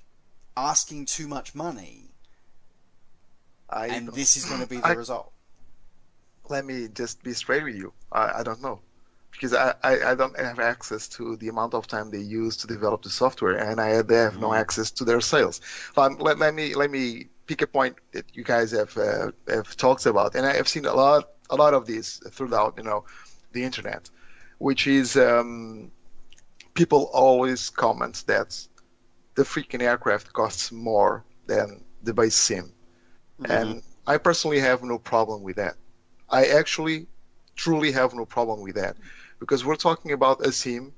[0.56, 2.08] asking too much money?
[3.68, 5.32] I and don't- this is going to be the I- result.
[6.48, 7.92] let me just be straight with you.
[8.10, 8.80] I, I don't know
[9.32, 12.66] because I, I, I don't have access to the amount of time they use to
[12.66, 14.60] develop the software, and I they have no Mm.
[14.62, 15.60] access to their sales.
[15.96, 19.76] Um, let, let me let me pick a point that you guys have uh, have
[19.76, 23.04] talked about, and I have seen a lot a lot of these throughout you know
[23.52, 24.08] the internet,
[24.62, 25.90] which is um,
[26.74, 28.48] people always comment that
[29.34, 32.72] the freaking aircraft costs more than the base sim.
[33.48, 35.74] And I personally have no problem with that.
[36.30, 37.08] I actually
[37.56, 38.96] truly have no problem with that
[39.40, 40.92] because we're talking about a sim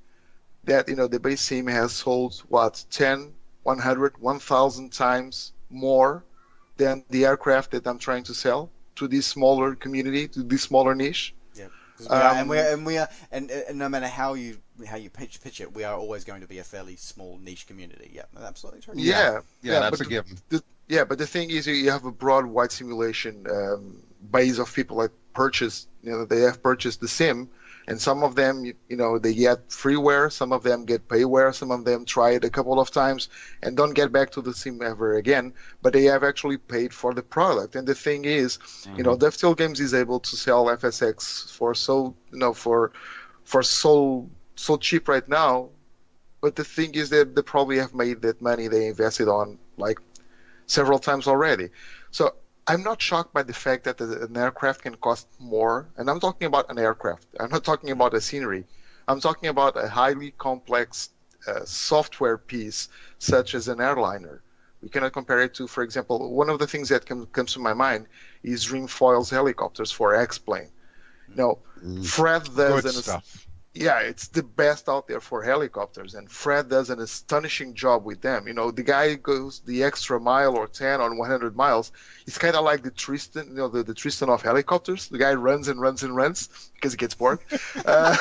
[0.65, 6.23] that, you know, the base sim has sold what 10, 100, 1000 times more
[6.77, 10.95] than the aircraft that I'm trying to sell to this smaller community, to this smaller
[10.95, 11.35] niche.
[11.97, 14.59] 'Cause we are, and we are, and we are, and, and no matter how you
[14.87, 17.67] how you pitch pitch it, we are always going to be a fairly small niche
[17.67, 18.11] community.
[18.13, 18.95] Yeah, that's absolutely true.
[18.97, 20.37] Yeah, Yeah, yeah, that's a given.
[20.89, 24.99] Yeah, but the thing is, you have a broad wide simulation um, base of people
[24.99, 25.87] that purchase.
[26.03, 27.49] You know, they have purchased the sim,
[27.87, 30.33] and some of them, you, you know, they get freeware.
[30.33, 31.55] Some of them get payware.
[31.55, 33.29] Some of them try it a couple of times
[33.63, 35.53] and don't get back to the sim ever again.
[35.83, 37.77] But they have actually paid for the product.
[37.77, 38.59] And the thing is,
[38.97, 39.21] you know, mm-hmm.
[39.21, 42.93] Dovetail Games is able to sell FSX for so, you know, for
[43.45, 45.69] for so so cheap right now.
[46.41, 49.99] But the thing is that they probably have made that money they invested on like
[50.67, 51.69] several times already.
[52.11, 52.35] So
[52.67, 55.89] I'm not shocked by the fact that an aircraft can cost more.
[55.97, 57.27] And I'm talking about an aircraft.
[57.39, 58.65] I'm not talking about a scenery.
[59.07, 61.11] I'm talking about a highly complex
[61.47, 64.43] uh, software piece such as an airliner.
[64.83, 67.59] We cannot compare it to, for example, one of the things that com- comes to
[67.59, 68.07] my mind
[68.43, 70.71] is Dreamfoil's helicopters for X-Plane.
[71.35, 71.59] Now,
[72.03, 73.47] Fred does Good an stuff.
[73.75, 78.21] Yeah, it's the best out there for helicopters, and Fred does an astonishing job with
[78.21, 78.47] them.
[78.47, 81.91] You know, the guy goes the extra mile or ten on 100 miles.
[82.27, 85.09] It's kind of like the Tristan, you know, the, the Tristan of helicopters.
[85.09, 87.41] The guy runs and runs and runs because he gets bored.
[87.85, 88.17] Uh,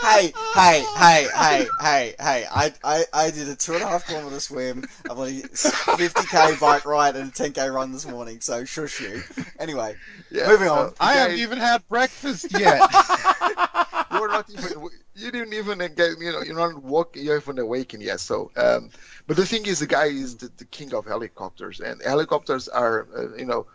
[0.00, 2.46] hey, hey, hey, hey, hey, hey!
[2.50, 6.84] I, I, I did a two and a half kilometer swim, a bloody 50k bike
[6.84, 8.40] ride, and a 10k run this morning.
[8.40, 9.22] So shush you.
[9.58, 9.96] Anyway,
[10.30, 10.86] yeah, Moving on.
[10.86, 12.80] uh, I haven't even had breakfast yet.
[14.12, 18.02] you're not even you didn't even get you know you're not walk you haven't awakened
[18.02, 18.90] yet so um
[19.26, 23.06] but the thing is the guy is the, the king of helicopters and helicopters are
[23.16, 23.66] uh, you know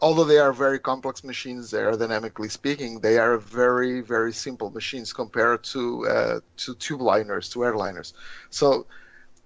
[0.00, 5.62] although they are very complex machines aerodynamically speaking they are very very simple machines compared
[5.62, 8.12] to uh, to tube liners to airliners
[8.50, 8.86] so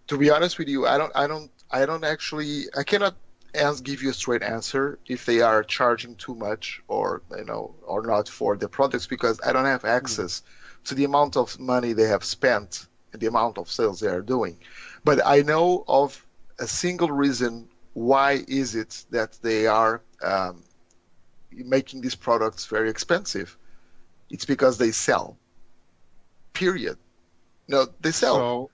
[0.07, 3.17] to be honest with you i don't i don't i don't actually i cannot
[3.83, 8.03] give you a straight answer if they are charging too much or you know or
[8.03, 10.43] not for the products because I don't have access
[10.85, 14.23] to the amount of money they have spent and the amount of sales they are
[14.23, 14.59] doing.
[15.05, 16.27] But I know of
[16.59, 20.63] a single reason why is it that they are um,
[21.51, 23.57] making these products very expensive.
[24.31, 25.37] It's because they sell.
[26.53, 26.99] Period.
[27.69, 28.35] No, they sell.
[28.37, 28.71] So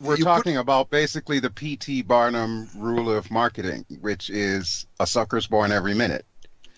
[0.00, 2.02] we're You put- talking about basically the P.T.
[2.02, 6.24] Barnum rule of marketing, which is a sucker's born every minute.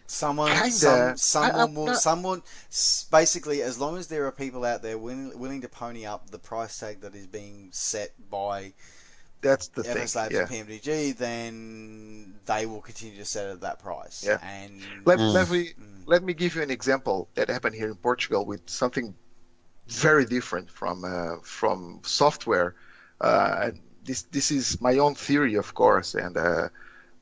[0.07, 0.71] someone, Kinda.
[0.71, 2.43] some, someone I'm will, not- someone,
[3.13, 6.39] basically, as long as there are people out there willing, willing to pony up the
[6.39, 8.73] price tag that is being set by
[9.43, 10.23] That's the FS thing.
[10.23, 10.41] Labs Yeah.
[10.41, 14.25] and PMDG, then they will continue to set it at that price.
[14.27, 14.39] Yeah.
[14.43, 15.35] And Let, Mm.
[15.35, 16.03] let me Mm.
[16.07, 19.15] let me give you an example that happened here in Portugal with something
[19.87, 22.75] very different from uh, from software.
[23.21, 23.71] Uh,
[24.05, 26.69] this this is my own theory, of course, and uh,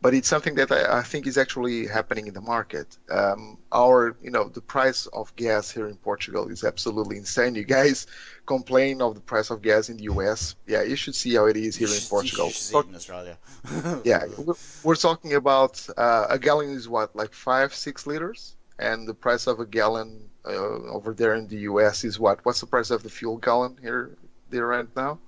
[0.01, 2.97] but it's something that I, I, think is actually happening in the market.
[3.11, 7.55] Um, our, you know, the price of gas here in Portugal is absolutely insane.
[7.55, 8.07] You guys
[8.47, 10.55] complain of the price of gas in the US.
[10.67, 12.47] Yeah, you should see how it is here in Portugal.
[12.49, 13.39] You should see it in Australia.
[14.05, 19.09] yeah, we're, we're talking about uh, a gallon is what, like five, six liters, and
[19.09, 22.45] the price of a gallon uh, over there in the US is what?
[22.45, 24.17] What's the price of the fuel gallon here
[24.51, 25.19] there right now?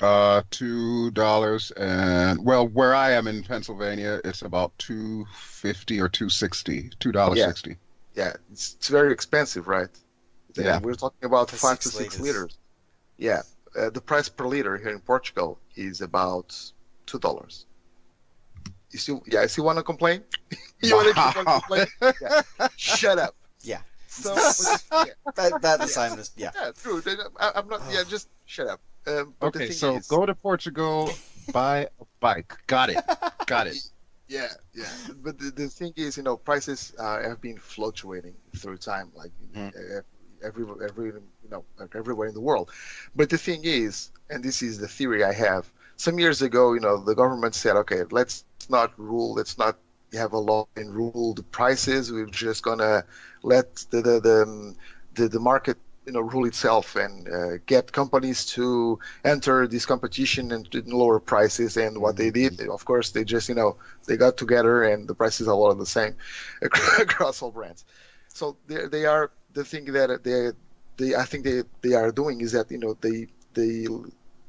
[0.00, 6.08] Uh, two dollars and well, where I am in Pennsylvania, it's about two fifty or
[6.08, 6.90] two sixty.
[6.98, 7.46] Two dollars Yeah.
[7.48, 7.76] sixty.
[8.14, 9.88] Yeah, it's, it's very expensive, right?
[10.56, 10.80] Yeah.
[10.80, 12.34] we're talking about For five six to six liters.
[12.36, 12.58] liters.
[13.18, 13.42] Yeah,
[13.78, 16.56] uh, the price per liter here in Portugal is about
[17.06, 17.66] two dollars.
[18.90, 20.22] You still, yeah, you still want to complain?
[20.82, 21.58] you want to keep on Wow.
[21.60, 21.88] complaining?
[22.20, 22.68] Yeah.
[22.76, 23.34] Shut up.
[23.62, 23.80] Yeah.
[24.08, 26.50] So, but- yeah, About, about the same as yeah.
[26.54, 27.02] yeah, true.
[27.40, 27.80] I, I'm not.
[27.90, 28.80] Yeah, just shut up.
[29.06, 31.20] Um, but the Okay, so is, go to Portugal,
[31.52, 32.54] buy a bike.
[32.66, 33.02] Got it.
[33.46, 33.78] Got it.
[34.28, 34.92] Yeah, yeah.
[35.16, 39.32] But the, the thing is, you know, prices uh, have been fluctuating through time, like
[39.54, 39.72] Mm.
[40.44, 41.06] every every
[41.42, 42.70] you know like everywhere in the world.
[43.14, 45.70] But the thing is, and this is the theory I have.
[45.96, 49.78] Some years ago, you know, the government said, okay, let's not rule, let's not
[50.14, 52.10] have a law and rule the prices.
[52.12, 53.04] We're just gonna
[53.42, 54.74] let the the the,
[55.14, 60.50] the, the market you know rule itself and uh, get companies to enter this competition
[60.52, 62.60] and lower prices and what they did.
[62.68, 65.86] Of course they just you know they got together and the prices are all the
[65.86, 66.14] same
[66.62, 67.84] across all brands.
[68.28, 70.50] So they, they are the thing that they
[70.96, 73.86] they I think they, they are doing is that you know they they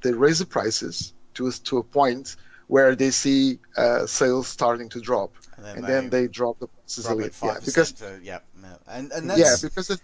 [0.02, 2.36] they raise the prices to a- to a point
[2.68, 5.34] where they see uh, sales starting to drop.
[5.58, 7.94] And then, and then they drop the prices a drop little it yeah, because.
[8.22, 8.40] Yeah,
[8.88, 10.00] and and yeah because mm,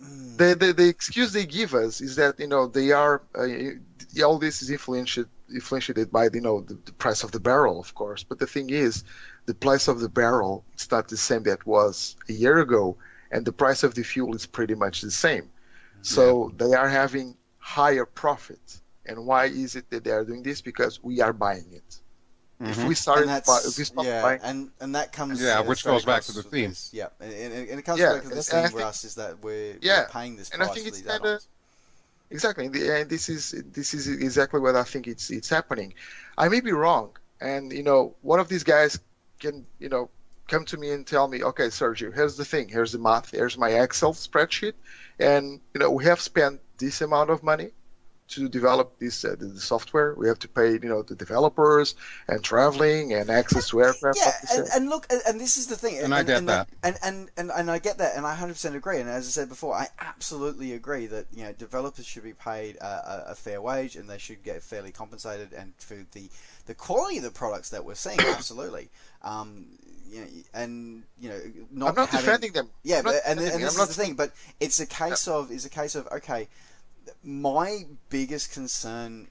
[0.00, 4.38] the, the the excuse they give us is that you know they are uh, all
[4.38, 5.18] this is influenced
[5.52, 8.22] influenced by you know the, the price of the barrel of course.
[8.22, 9.04] But the thing is
[9.46, 12.96] the price of the barrel is not the same that was a year ago
[13.32, 15.50] and the price of the fuel is pretty much the same.
[16.02, 20.60] So they are having higher profit and why is it that they are doing this?
[20.60, 22.00] Because we are buying it
[22.60, 22.88] if Mhm.
[22.88, 25.60] we started and buy, that's if we stopped yeah, buying and and that comes Yeah,
[25.60, 26.70] which goes back to the with theme.
[26.70, 26.90] this.
[26.92, 28.82] Yeah, and, and, and it comes Yeah, back to the and- theme and I for
[28.82, 31.28] us is that we're, Yeah, we're paying this and I think for it's these kinda-
[31.28, 31.48] add-ons.
[32.30, 35.94] Exactly, and this is this is exactly what I think it's it's happening.
[36.36, 38.98] I may be wrong, and you know, one of these guys
[39.38, 40.10] can you know
[40.48, 43.56] come to me and tell me, okay, Sergio, here's the thing, here's the math, here's
[43.56, 44.72] my Excel spreadsheet,
[45.18, 47.70] and you know, we have spent this amount of money
[48.28, 50.14] to develop this uh, the, the software.
[50.14, 51.94] We have to pay you know the developers
[52.28, 54.18] and traveling and access to aircraft.
[54.18, 56.48] Yeah, like and, and look, and, and this is the thing, And I get and,
[56.48, 56.68] that.
[56.82, 59.00] and, and and and I get that, and I hundred percent agree.
[59.00, 62.76] And as I said before, I absolutely agree that you know developers should be paid
[62.76, 66.28] a, a, a fair wage, and they should get fairly compensated, and for the
[66.66, 68.90] the quality of the products that we're seeing, absolutely.
[69.22, 69.66] Um,
[70.10, 72.68] you know, and you know, not I'm not having, defending them.
[72.82, 74.14] Yeah, I'm not but, and, and this I'm is the thing.
[74.14, 76.48] But it's a case of is a case of okay.
[77.22, 79.28] My biggest concern,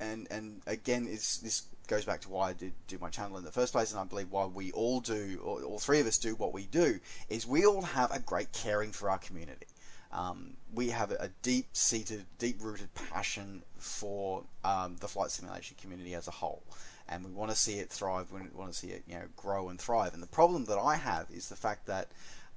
[0.00, 3.44] and and again, is this goes back to why I did do my channel in
[3.44, 6.16] the first place, and I believe why we all do, or all three of us
[6.16, 9.66] do what we do, is we all have a great caring for our community.
[10.12, 16.30] Um, we have a deep-seated, deep-rooted passion for um, the flight simulation community as a
[16.30, 16.62] whole,
[17.08, 18.30] and we want to see it thrive.
[18.30, 20.14] We want to see it, you know, grow and thrive.
[20.14, 22.08] And the problem that I have is the fact that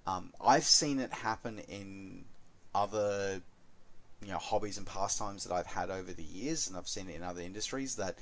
[0.05, 2.25] um, I've seen it happen in
[2.75, 3.41] other,
[4.21, 7.15] you know, hobbies and pastimes that I've had over the years, and I've seen it
[7.15, 8.17] in other industries that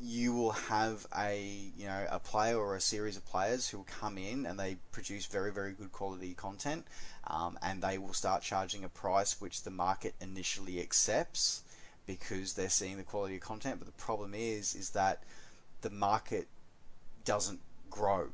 [0.00, 1.44] you will have a
[1.76, 4.76] you know a player or a series of players who will come in and they
[4.92, 6.86] produce very very good quality content
[7.26, 11.62] um, and they will start charging a price which the market initially accepts
[12.08, 13.78] because they're seeing the quality of content.
[13.78, 15.22] But the problem is is that
[15.82, 16.48] the market
[17.24, 17.60] doesn't
[17.90, 18.30] grow.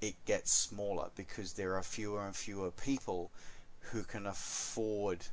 [0.00, 3.30] It gets smaller because there are fewer and fewer people
[3.80, 5.26] who can afford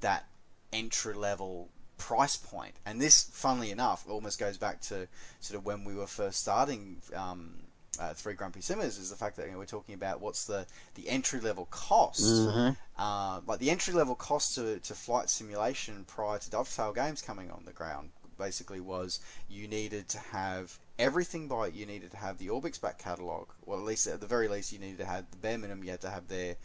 [0.00, 0.26] that
[0.72, 2.74] entry level price point.
[2.86, 5.08] And this, funnily enough, almost goes back to
[5.40, 7.54] sort of when we were first starting um,
[8.00, 10.66] uh, Three Grumpy Simmers, is the fact that you know, we're talking about what's the,
[10.94, 12.22] the entry level cost.
[12.22, 12.76] Mhm.
[12.96, 17.50] Uh, like the entry level cost to, to flight simulation prior to Dovetail Games coming
[17.50, 21.74] on the ground basically was you needed to have everything by it.
[21.74, 23.48] You needed to have the Orbx back catalog.
[23.66, 25.84] Well, at least at the very least, you needed to have the bare minimum.
[25.84, 26.56] You had to have their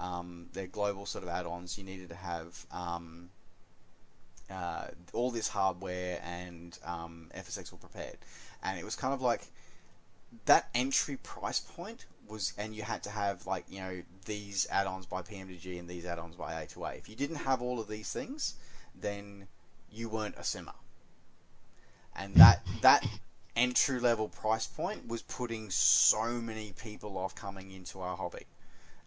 [0.00, 1.78] um, their global sort of add-ons.
[1.78, 3.30] You needed to have um,
[4.50, 8.14] uh, all this hardware and um, FSX were Prepar3D,
[8.62, 9.42] and it was kind of like
[10.46, 15.06] that entry price point was and you had to have like you know these add-ons
[15.06, 16.98] by PMDG and these add-ons by A2A.
[16.98, 18.54] If you didn't have all of these things,
[18.98, 19.48] then
[19.90, 20.74] you weren't a simmer.
[22.16, 23.04] And that that
[23.56, 28.46] entry level price point was putting so many people off coming into our hobby,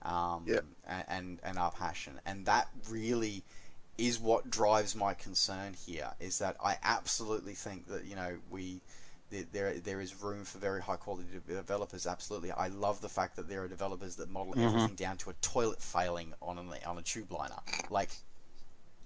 [0.04, 0.60] um, Yeah.
[1.08, 3.44] and, and our passion, and that really
[3.98, 6.12] is what drives my concern here.
[6.20, 8.82] Is that I absolutely think that you know we
[9.52, 12.06] there- there is room for very high quality developers.
[12.06, 14.64] Absolutely, I love the fact that there are developers that model Mhm.
[14.64, 17.60] everything down to a toilet failing on a on a tube liner.
[17.90, 18.12] Like,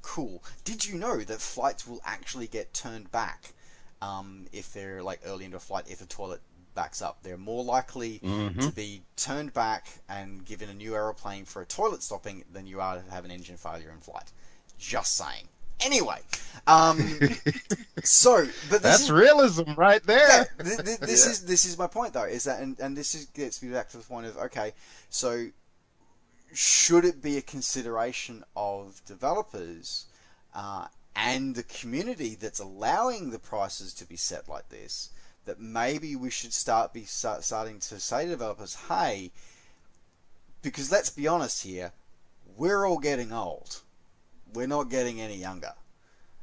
[0.01, 0.43] cool.
[0.63, 3.53] Did you know that flights will actually get turned back
[4.01, 6.41] um, if they're like early into a flight if the toilet
[6.77, 7.23] backs up?
[7.23, 8.61] They're more likely Mhm.
[8.61, 12.79] to be turned back and given a new aeroplane for a toilet stopping than you
[12.79, 14.31] are to have an engine failure in flight.
[14.77, 15.47] Just saying.
[15.79, 16.21] Anyway,
[16.67, 16.97] um,
[18.03, 20.49] so but this That's is, realism right yeah, there.
[20.63, 21.31] th- th- this Yeah.
[21.31, 22.23] is this is my point though.
[22.25, 24.73] Is that and, and this is gets me back to the point of okay,
[25.09, 25.47] so
[26.53, 30.05] should it be a consideration of developers
[30.55, 35.09] uh, and the community that's allowing the prices to be set like this?
[35.47, 39.31] That maybe we should start be start, starting to say to developers, hey,
[40.62, 41.93] because let's be honest here,
[42.57, 43.81] we're all getting old.
[44.53, 45.73] We're not getting any younger.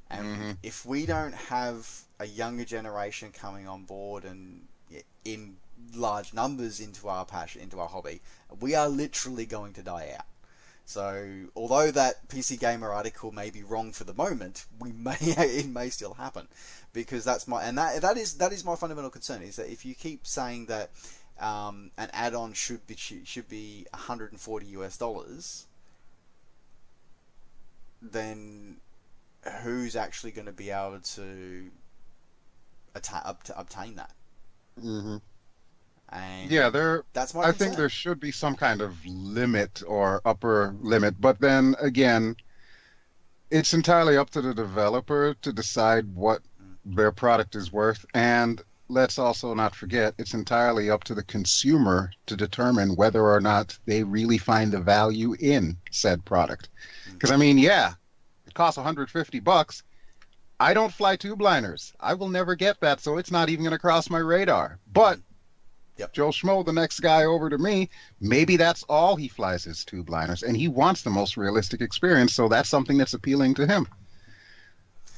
[0.08, 0.56] And Mhm.
[0.62, 4.68] if we don't have a younger generation coming on board and
[5.24, 5.58] in
[5.92, 8.22] large numbers into our passion, into our hobby,
[8.60, 10.26] we are literally going to die out.
[10.86, 15.66] So, although that PC Gamer article may be wrong for the moment, we may it
[15.66, 16.46] may still happen
[16.92, 19.84] because that's my and that that is that is my fundamental concern is that if
[19.84, 20.90] you keep saying that
[21.40, 25.66] um, an add-on should be should be 140 US dollars,
[28.02, 28.76] then
[29.62, 31.70] who's actually going to be able to
[32.94, 34.12] atta- to obtain that?
[34.80, 35.16] hmm
[36.14, 37.04] And Yeah, there.
[37.12, 37.42] that's my.
[37.42, 42.36] I think there should be some kind of limit or upper limit, but then again,
[43.50, 46.96] it's entirely up to the developer to decide what mm.
[46.96, 48.04] their product is worth.
[48.14, 53.40] And let's also not forget, it's entirely up to the consumer to determine whether or
[53.40, 56.68] not they really find the value in said product.
[57.08, 57.12] Mm.
[57.14, 57.94] Because I mean, yeah,
[58.46, 59.82] it costs 150 bucks.
[60.60, 61.92] I don't fly tube liners.
[61.98, 64.78] I will never get that, so it's not even going to cross my radar.
[64.92, 65.22] But mm.
[65.96, 66.12] Yep.
[66.12, 67.88] Joe Schmo, the next guy over to me,
[68.20, 72.34] maybe that's all he flies his tube liners, and he wants the most realistic experience,
[72.34, 73.86] so that's something that's appealing to him.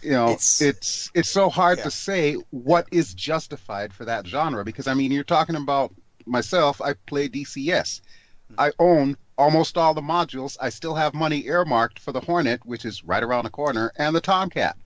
[0.03, 1.85] You know, It's- it's it's, so hard Yeah.
[1.85, 5.95] to say what is justified for that genre because I mean, you're talking about
[6.27, 6.81] myself.
[6.83, 8.03] I play DCS.
[8.51, 8.55] Hmm.
[8.61, 10.57] I own almost all the modules.
[10.61, 14.15] I still have money earmarked for the Hornet, which is right around the corner, and
[14.15, 14.77] the Tomcat.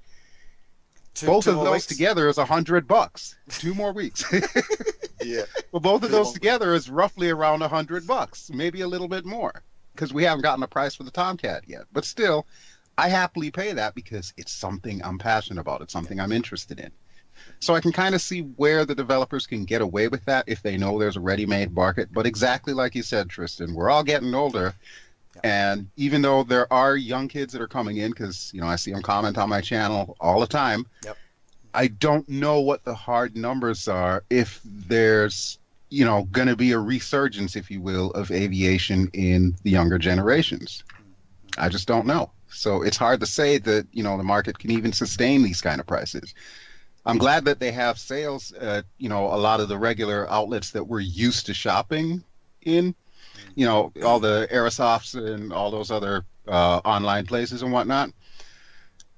[1.15, 1.87] Two- both two of those weeks?
[1.87, 3.37] together is a hundred bucks.
[3.49, 4.25] Two more weeks.
[5.23, 5.43] Yeah.
[5.71, 9.27] well, both of those together is roughly around a hundred bucks, maybe a little bit
[9.27, 9.63] more,
[9.95, 11.83] because we haven't gotten a price for the Tomcat yet.
[11.93, 12.47] But still,
[12.97, 15.83] I happily pay that because it's something I'm passionate about.
[15.83, 16.91] It's something I'm interested in.
[17.59, 20.63] So I can kind of see where the developers can get away with that if
[20.63, 22.09] they know there's a ready-made market.
[22.13, 24.75] But exactly like you said, Tristan, we're all getting older.
[25.45, 28.77] And even though there are young kids that are coming in, because you know I
[28.77, 31.17] see them comment on my channel all the time, Yep.
[31.73, 36.73] I don't know what the hard numbers are if there's you know going to be
[36.73, 40.85] a resurgence, if you will, of aviation in the younger generations.
[41.59, 42.31] I just don't know.
[42.49, 45.81] So it's hard to say that you know the market can even sustain these kind
[45.81, 46.35] of prices.
[47.07, 50.71] I'm glad that they have sales at you know a lot of the regular outlets
[50.73, 52.23] that we're used to shopping
[52.63, 52.95] in.
[53.55, 58.11] You know all the Aerosofts and all those other uh, online places and whatnot.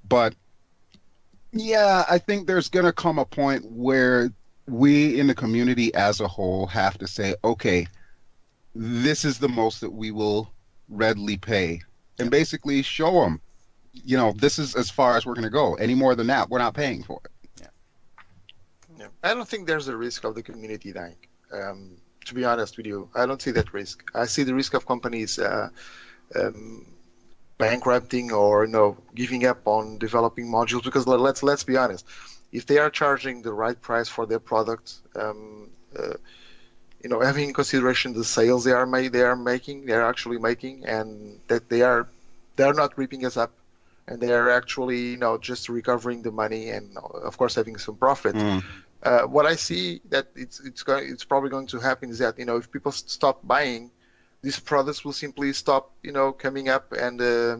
[0.09, 0.35] But
[1.53, 4.31] yeah, I think there's going to come a point where
[4.67, 7.87] we in the community as a whole have to say, okay,
[8.75, 10.51] this is the most that we will
[10.89, 11.81] readily pay,
[12.19, 13.41] and basically show them,
[13.93, 15.75] you know, this is as far as we're going to go.
[15.75, 17.69] Any more than that, we're not paying for it.
[18.99, 19.09] Yeah.
[19.23, 21.17] I don't think there's a risk of the community dying.
[21.53, 24.03] Um, to be honest with you, I don't see that risk.
[24.15, 25.69] I see the risk of companies uh,
[26.35, 26.87] um,
[27.59, 32.07] bankrupting or you know giving up on developing modules because let- let's let's be honest,
[32.53, 36.14] if they are charging the right price for their product, um, uh,
[37.03, 40.39] you know, having in consideration the sales they are they are making, they are actually
[40.39, 42.07] making, and that they are
[42.57, 43.51] they are not ripping us up,
[44.07, 47.97] and they are actually you know just recovering the money and of course having some
[47.97, 48.43] profit
[49.03, 52.38] uh, what I see that it's it's going it's probably going to happen is that
[52.38, 53.90] you know if people stop buying,
[54.42, 57.59] these products will simply stop you know coming up and uh,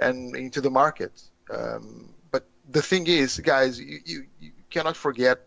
[0.00, 1.22] and into the market.
[1.50, 5.40] Um, but the thing is, guys, you, you, you cannot forget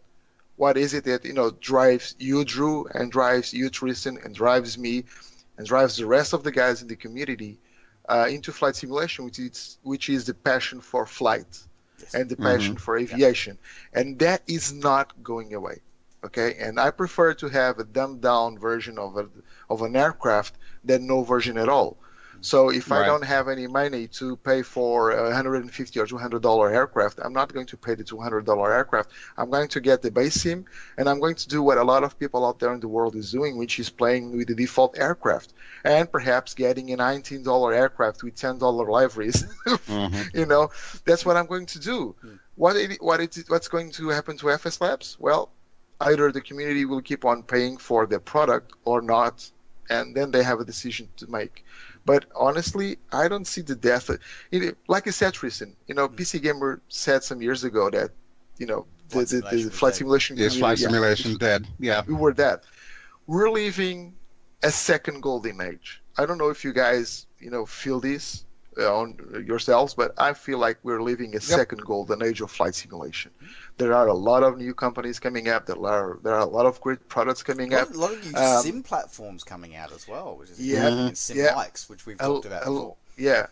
[0.55, 4.77] what is it that you know drives you, Drew, and drives you, Tristan, and drives
[4.77, 5.05] me,
[5.57, 7.59] and drives the rest of the guys in the community
[8.09, 11.59] uh, into flight simulation, which is which is the passion for flight
[11.99, 12.13] Yes.
[12.13, 12.45] and the mm-hmm.
[12.45, 13.57] passion for aviation,
[13.93, 15.81] and that is not going away.
[16.23, 19.29] Okay, and I prefer to have a dumbed down version of a
[19.69, 21.97] of an aircraft than no version at all.
[22.45, 26.71] So if I don't have any money to pay for a 150 or 200 dollar
[26.71, 29.09] aircraft, I'm not going to pay the 200 dollar aircraft.
[29.35, 30.63] I'm going to get the base sim,
[30.99, 33.15] and I'm going to do what a lot of people out there in the world
[33.15, 35.53] is doing, which is playing with the default aircraft,
[35.86, 39.43] and perhaps getting a 19 dollar aircraft with 10 dollar liveries.
[39.65, 40.33] Mhm.
[40.39, 40.71] you know,
[41.05, 42.15] that's what I'm going to do.
[42.55, 45.15] What it, what it, what's going to happen to FS Labs?
[45.19, 45.51] Well,
[46.01, 49.49] either the community will keep on paying for the product or not,
[49.89, 51.63] and then they have a decision to make.
[52.05, 54.09] But honestly, I don't see the death.
[54.51, 58.11] You know, like I said, Tristan, you know, PC Gamer said some years ago that,
[58.57, 60.38] you know, the, Flight the, simulation the flight simulation.
[60.39, 61.67] Is flight community- yeah, simulation dead?
[61.79, 62.01] Yeah.
[62.07, 62.59] we were dead.
[63.27, 64.13] We're living
[64.64, 66.01] a second golden age.
[66.18, 68.45] I don't know if you guys, you know, feel this
[68.78, 72.76] uh, on yourselves, but I feel like we're living a second golden age of flight
[72.76, 73.32] simulation.
[73.78, 75.66] There are a lot of new companies coming up.
[75.66, 77.93] There are there are a lot of great products coming A up.
[77.93, 81.38] a lot of new Um, sim platforms coming out as well, which is Yeah, sim
[81.38, 81.56] yeah.
[81.56, 82.95] likes, which we've talked about a- before.
[83.18, 83.47] Yeah,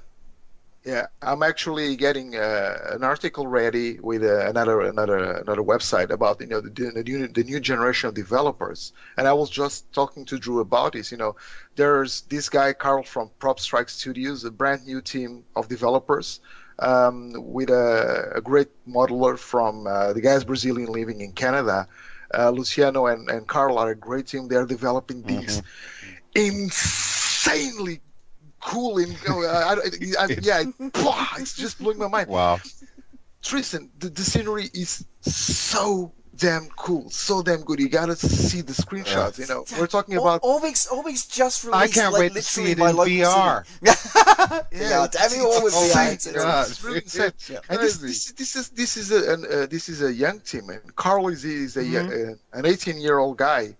[0.85, 1.07] yeah.
[1.21, 6.47] I'm actually getting uh, an article ready with uh, another another another website about you
[6.47, 8.93] know the, the new the new generation of developers.
[9.17, 11.11] And I was just talking to Drew about this.
[11.11, 11.35] You know,
[11.75, 16.39] there's this guy Carl from Prop Strike Studios, a brand new team of developers.
[16.79, 21.87] Um, with a, a great modeler from uh, the guys Brazilian living in Canada,
[22.33, 24.47] uh, Luciano and, and Carl are a great team.
[24.47, 25.61] They're developing these
[26.33, 28.01] insanely
[28.63, 30.63] cool and uh, I, I, I, yeah,
[31.37, 32.29] it's just blowing my mind.
[32.29, 32.59] Wow.
[33.41, 37.79] Tristan, the, the scenery is so damn cool, so damn good.
[37.79, 39.37] You gotta see the screenshots.
[39.37, 41.97] You know, we're talking about Or- Orbx, Orbx just released.
[41.97, 43.65] I can't like, wait to see it in VR.
[43.83, 46.13] Yeah, yeah, damn you all with Oh VR.
[46.13, 46.25] It's-
[46.71, 47.31] It's really insane.
[47.49, 47.59] Yeah.
[47.69, 48.07] And this, Crazy.
[48.07, 51.27] this, this is this is a an, uh, this is a young team, and Carl
[51.27, 52.33] is, is a, Mhm.
[52.33, 53.75] uh, an 18 year old guy,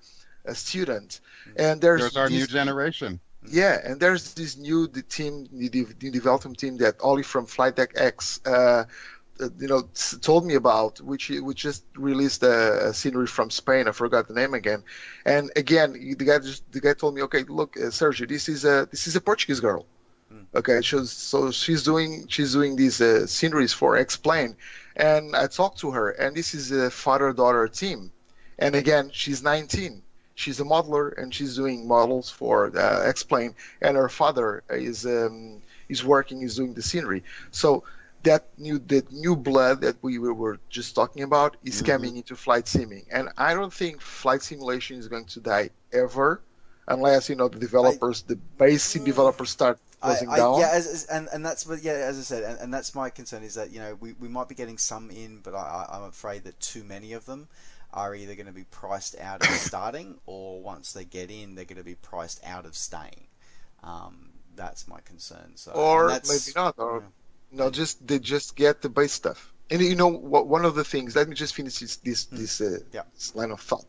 [0.46, 1.22] a student,
[1.56, 3.20] and there's, There's our new generation.
[3.50, 7.76] Yeah, and there's this new the team, the, the development team that Ollie from Flight
[7.76, 8.86] Deck X, uh,
[9.40, 9.90] uh, you know,
[10.22, 13.88] told me about, which which just released a, a scenery from Spain.
[13.88, 14.84] I forgot the name again.
[15.26, 18.66] And again, the guy just the guy told me, okay, look, uh, Sergio, this is
[18.66, 19.86] a this is a Portuguese girl.
[20.56, 24.56] Okay, she's, so she's doing she's doing these uh, sceneries for X-Plane,
[24.96, 28.12] and I talked to her, and this is a father-daughter team,
[28.60, 30.02] and again, she's 19.
[30.36, 35.62] She's a modeler, and she's doing models for uh, X-Plane, and her father is um,
[35.90, 37.24] is working, is doing the scenery.
[37.52, 37.84] So
[38.24, 41.86] that new that new blood that we were- just talking about is Mhm.
[41.86, 46.42] coming into flight simming, and I don't think flight simulation is going to die ever,
[46.88, 50.60] unless you know the developers, the basic developers start I, closing I, down.
[50.60, 53.10] yeah, as, as, and and that's but yeah, as I said, and, and that's my
[53.10, 55.98] concern is that you know we, we might be getting some in, but I, I-
[55.98, 57.48] I'm afraid that too many of them
[57.94, 61.66] are either going to be priced out of starting, or once they get in, they're
[61.66, 63.28] going to be priced out of staying.
[63.84, 65.54] Um, that's my concern.
[65.56, 67.04] So, or maybe not, or
[67.52, 69.54] no, just they just get the base stuff.
[69.70, 70.48] And you know what?
[70.48, 71.16] One of the things.
[71.16, 72.38] Let me just finish this this, Mm.
[72.38, 73.04] this, uh, Yeah.
[73.14, 73.86] this line of thought.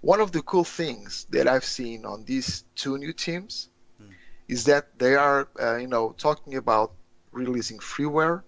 [0.00, 3.68] One of the cool things that I've seen on these two new teams
[4.00, 4.14] Mm.
[4.48, 6.92] is that they are, uh, you know, talking about
[7.32, 8.42] releasing freeware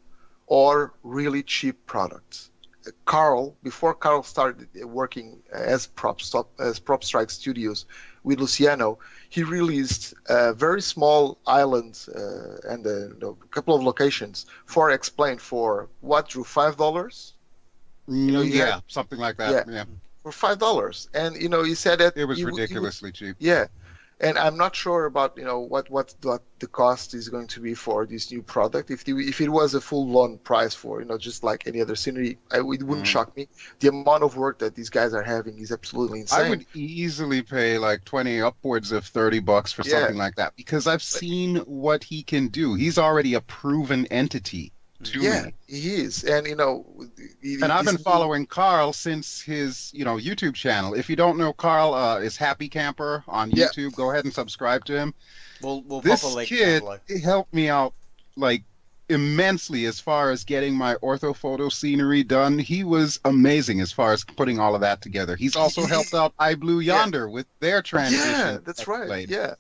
[0.47, 2.51] or really cheap products.
[2.87, 7.87] Uh, Carl, before Carl started working as Prop Stop, as Prop Strike Studios
[8.25, 13.75] with Luciano, he released a very small island uh, and a, you know, a couple
[13.75, 17.35] of locations for X-Plane for what drew five dollars
[18.09, 18.81] Mm, know, yeah, yeah.
[18.89, 19.67] something like that.
[19.69, 19.85] Yeah.
[20.25, 23.13] for five dollars, and you know he said that It was he would- he ridiculously
[23.13, 23.37] cheap.
[23.39, 23.67] yeah,
[24.23, 27.61] and I'm not sure about you know what what what the cost is going to
[27.61, 28.91] be for this new product.
[28.91, 31.81] If the, if it was a full blown price for you know just like any
[31.81, 33.07] other scenery, I, it wouldn't Mhm.
[33.07, 33.49] shock me.
[33.81, 36.47] The amount of work that these guys are having is absolutely insane.
[36.47, 40.01] I would easily pay like 20 upwards of 30 bucks for Yeah.
[40.01, 42.75] something like that because I've seen what he can do.
[42.75, 44.73] He's already a proven entity
[45.05, 45.55] to yeah, me.
[45.67, 46.87] he is, and you know,
[47.41, 50.95] he, And I've been following Carl since his, you know, YouTube channel.
[50.95, 53.67] If you don't know Carl, uh, is Happy Camper on Yeah.
[53.67, 53.95] YouTube.
[53.95, 55.15] Go ahead and subscribe to him.
[55.61, 57.95] We'll, we'll This pop a link kid he helped me out
[58.37, 58.65] like
[59.09, 62.59] immensely as far as getting my orthophoto scenery done.
[62.59, 65.37] He was amazing as far as putting all of that together.
[65.37, 67.01] He's also helped out I Blue Yeah.
[67.01, 68.29] Yonder with their transition.
[68.31, 69.07] Yeah, that's right.
[69.07, 69.31] played.
[69.31, 69.55] Yeah.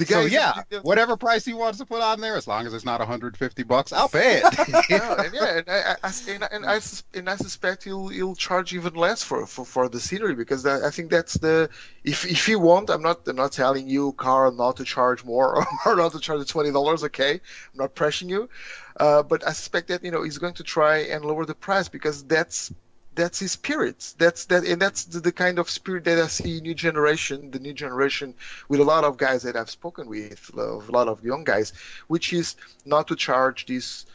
[0.00, 2.72] The So yeah, the- whatever price he wants to put on there, as long as
[2.72, 4.44] it's not 150 bucks, I'll pay it.
[4.90, 6.80] no, and yeah, and I, I, and, I, and, I,
[7.12, 10.84] and I suspect he'll he'll charge even less for, for, for the scenery because that,
[10.84, 11.68] I think that's the
[12.02, 15.66] if if you want, I'm not I'm not telling you, Carl, not to charge more
[15.84, 17.04] or not to charge twenty dollars.
[17.04, 18.48] Okay, I'm not pressuring you,
[18.96, 21.88] uh, but I suspect that you know he's going to try and lower the price
[21.88, 22.72] because that's
[23.20, 24.14] that's his spirit.
[24.18, 27.58] That's that, and that's the, the kind of spirit that I see new generation, the
[27.66, 28.34] new generation,
[28.68, 31.72] with a lot of guys that I've spoken with, a lot of young guys,
[32.08, 34.06] which is not to charge this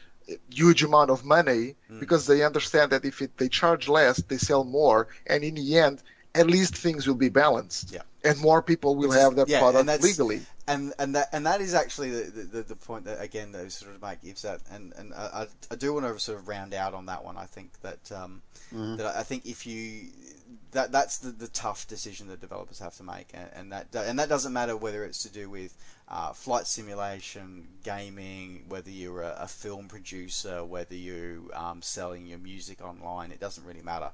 [0.49, 1.99] huge amount of money Mm.
[1.99, 5.77] because they understand that if it, they charge less, they sell more, and in the
[5.77, 6.01] end,
[6.33, 8.01] at least things will be balanced, Yeah.
[8.23, 10.41] and more people will have that yeah, product legally.
[10.67, 13.93] And and that and that is actually the, the, the point that again that sort
[13.93, 16.93] of Mike gives that and and I, I- do want to sort of round out
[16.93, 17.37] on that one.
[17.37, 18.41] I think that um,
[18.73, 18.97] Mhm.
[18.97, 20.07] that I think if you
[20.71, 24.17] that that's the, the tough decision that developers have to make, and, and that and
[24.19, 25.75] that doesn't matter whether it's to do with
[26.09, 32.39] uh, flight simulation, gaming, whether you're a, a film producer, whether you um, selling your
[32.39, 33.31] music online.
[33.31, 34.11] It doesn't really matter.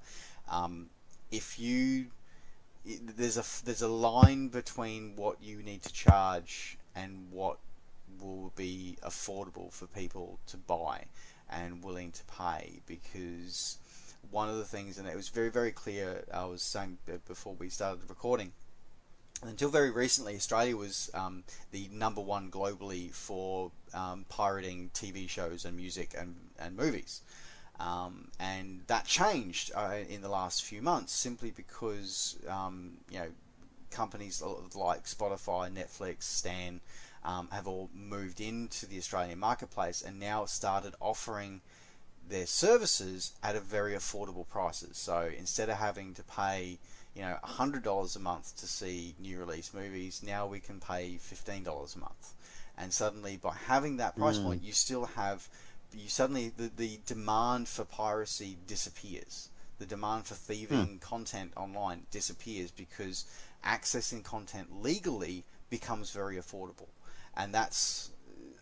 [0.50, 0.90] Um,
[1.32, 2.08] if you
[2.86, 7.58] there's a there's a line between what you need to charge and what
[8.20, 11.06] will be affordable for people to buy
[11.50, 13.78] and willing to pay because
[14.30, 17.70] one of the things and it was very very clear I was saying before we
[17.70, 18.52] started recording
[19.44, 25.66] until very recently Australia was um, the number one globally for um, pirating TV shows
[25.66, 27.22] and music and, and movies
[27.82, 33.28] um, and that changed uh, in the last few months simply because um, you know
[33.90, 34.42] companies
[34.76, 36.80] like Spotify, Netflix, Stan
[37.26, 41.62] um, have all moved into the Australian marketplace and now started offering
[42.30, 44.98] their services at a very affordable prices.
[44.98, 46.78] So instead of having to pay
[47.16, 51.18] you know hundred dollars a month to see new release movies, now we can pay
[51.18, 52.34] fifteen dollars a month.
[52.78, 54.44] And suddenly, by having that price Mm.
[54.44, 55.48] point, you still have
[55.96, 59.50] you suddenly the, the demand for piracy disappears.
[59.80, 63.26] The demand for thieving content online disappears because
[63.66, 66.90] accessing content legally becomes very affordable,
[67.36, 68.12] and that's.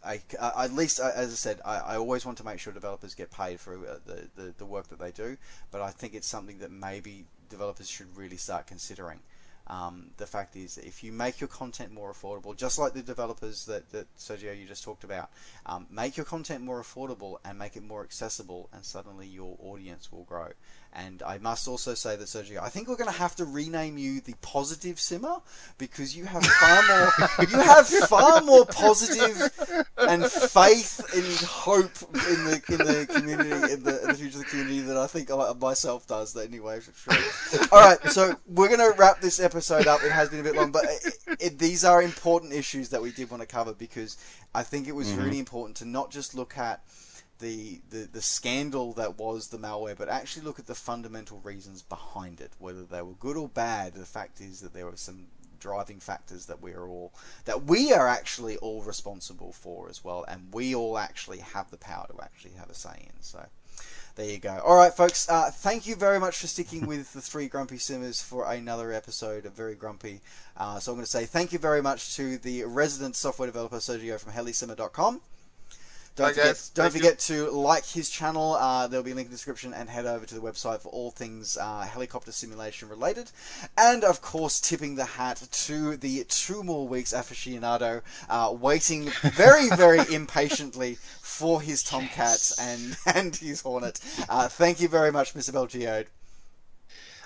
[0.01, 3.13] I, I- at least, as I said, I, I always want to make sure developers
[3.15, 5.36] get paid for uh, the, the, the work that they do,
[5.71, 9.19] but I think it's something that maybe developers should really start considering.
[9.70, 13.65] Um, the fact is, if you make your content more affordable, just like the developers
[13.65, 15.30] that, that Sergio you just talked about,
[15.65, 20.11] um, make your content more affordable and make it more accessible, and suddenly your audience
[20.11, 20.49] will grow.
[20.91, 23.97] And I must also say that Sergio, I think we're going to have to rename
[23.99, 25.37] you the Positive Simmer
[25.77, 27.11] because you have far more,
[27.47, 33.83] you have far more positive and faith and hope in the in the community, in
[33.83, 36.33] the, in the future of the community than I think I, myself does.
[36.33, 37.67] That Anyway, for sure.
[37.71, 40.01] All right, so we're going to wrap this episode up.
[40.03, 43.11] It has been a bit long, but it, it, these are important issues that we
[43.11, 44.17] did want to cover because
[44.55, 45.23] I think it was Mhm.
[45.23, 46.81] really important to not just look at
[47.39, 51.81] the, the the scandal that was the malware, but actually look at the fundamental reasons
[51.81, 53.93] behind it, whether they were good or bad.
[53.93, 55.27] The fact is that there were some
[55.59, 57.11] driving factors that we are all
[57.45, 61.77] that we are actually all responsible for as well, and we all actually have the
[61.77, 63.21] power to actually have a say in.
[63.21, 63.45] So.
[64.15, 64.61] There you go.
[64.65, 65.29] All right, folks.
[65.29, 69.45] Uh, thank you very much for sticking with the three grumpy simmers for another episode
[69.45, 70.19] of Very Grumpy.
[70.57, 73.77] Uh, so I'm going to say thank you very much to the resident software developer
[73.77, 75.21] Sergio from helisimmer.com.
[76.16, 76.99] Don't Bye, forget, don't Thank you.
[76.99, 78.53] forget to like his channel.
[78.55, 80.89] Uh, there'll be a link in the description and head over to the website for
[80.89, 83.32] all things uh, helicopter simulation related.
[83.78, 89.70] And of course, tipping the hat to the two more weeks aficionado, uh, waiting very,
[89.78, 93.99] very impatiently for his Tomcat and, and his Hornet.
[94.28, 95.51] Uh, thank you very much, Mr.
[95.51, 96.07] Belgiode.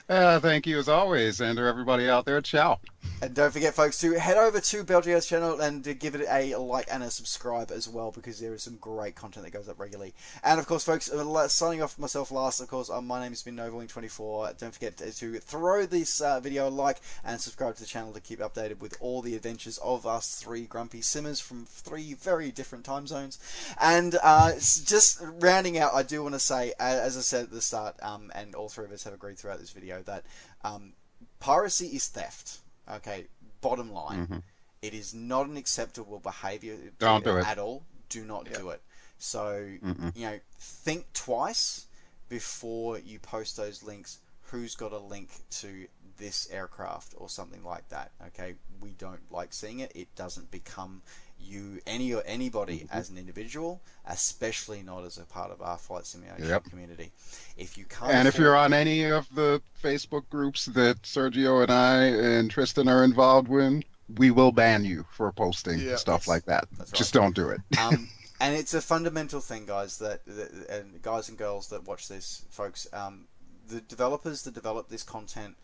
[0.10, 2.80] Uh, thank you as always, and to everybody out there, ciao.
[3.24, 6.56] And don't forget, folks, to head over to Belgio's channel and to give it a
[6.56, 9.80] like and a subscribe as well, because there is some great content that goes up
[9.80, 10.14] regularly.
[10.44, 13.42] And of course, folks, uh, signing off myself last, of course, uh, my name has
[13.42, 14.58] been Novawing24.
[14.58, 18.20] Don't forget to, throw this uh, video a like and subscribe to the channel to
[18.20, 22.84] keep updated with all the adventures of us three grumpy simmers from three very different
[22.84, 23.40] time zones.
[23.80, 27.62] And uh, just rounding out, I do want to say, as I said at the
[27.62, 30.26] start, um, and all three of us have agreed throughout this video, that
[30.66, 30.92] um,
[31.40, 32.60] piracy is theft.
[32.90, 33.28] Okay,
[33.62, 34.44] bottom line, Mhm.
[34.82, 37.46] it is not an acceptable behavior Don't do it.
[37.48, 37.84] at all.
[38.10, 38.82] Do not do it.
[39.18, 40.16] So Mm-mm.
[40.16, 41.86] you know, think twice
[42.30, 44.20] before you post those links.
[44.48, 45.30] Who's got a link
[45.62, 48.12] to this aircraft or something like that?
[48.28, 49.92] Okay, we don't like seeing it.
[49.96, 51.02] It doesn't become
[51.44, 52.98] you any or anybody Mm-hmm.
[52.98, 56.64] as an individual, especially not as a part of our flight simulation Yep.
[56.70, 57.12] community.
[57.58, 61.72] If you can't, And if you're on any of the Facebook groups that Sergio and
[61.72, 63.84] I and Tristan are involved with,
[64.18, 65.96] we will ban you for posting Yeah.
[65.98, 66.28] stuff Yes.
[66.28, 66.68] like that.
[66.78, 67.62] That's Just don't do it.
[67.80, 69.98] um, and it's a fundamental thing, guys.
[70.00, 72.88] That, that and guys and girls that watch this, folks.
[72.94, 73.28] Um,
[73.68, 75.56] the developers that develop this content,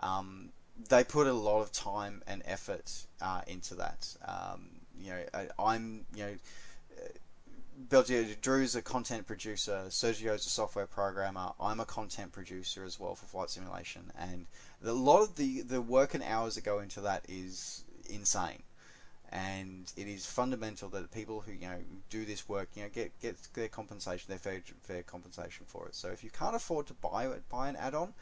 [0.00, 0.50] um,
[0.88, 4.14] they put a lot of time and effort uh, into that.
[4.24, 4.68] Um,
[5.00, 6.34] you know, I, I'm you know.
[7.80, 9.84] Belgium, Drew's a content producer.
[9.88, 11.52] Sergio's a software programmer.
[11.60, 14.46] I'm a content producer as well for flight simulation, and
[14.84, 18.64] a lot of the the work and hours that go into that is insane
[19.30, 21.78] and it is fundamental that people who you know
[22.08, 25.94] do this work you know get get their compensation their fair fair compensation for it
[25.94, 28.14] so if you can't afford to buy it buy an add-on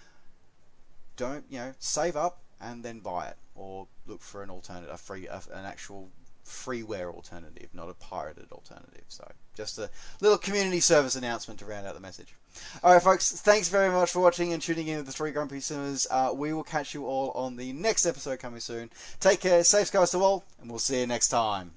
[1.16, 4.97] don't you know save up and then buy it or look for an alternative a
[4.97, 6.09] free a, an actual
[6.47, 9.91] freeware alternative not a pirated alternative so just a
[10.21, 12.35] little community service announcement to round out the message
[12.83, 13.33] all right, folks.
[13.33, 16.07] Thanks very much for watching and tuning in to the Three Grumpy Simmers.
[16.11, 18.91] Uh, we will catch you all on the next episode coming soon.
[19.21, 21.73] Take care, safe skies to all, and we'll see you next time.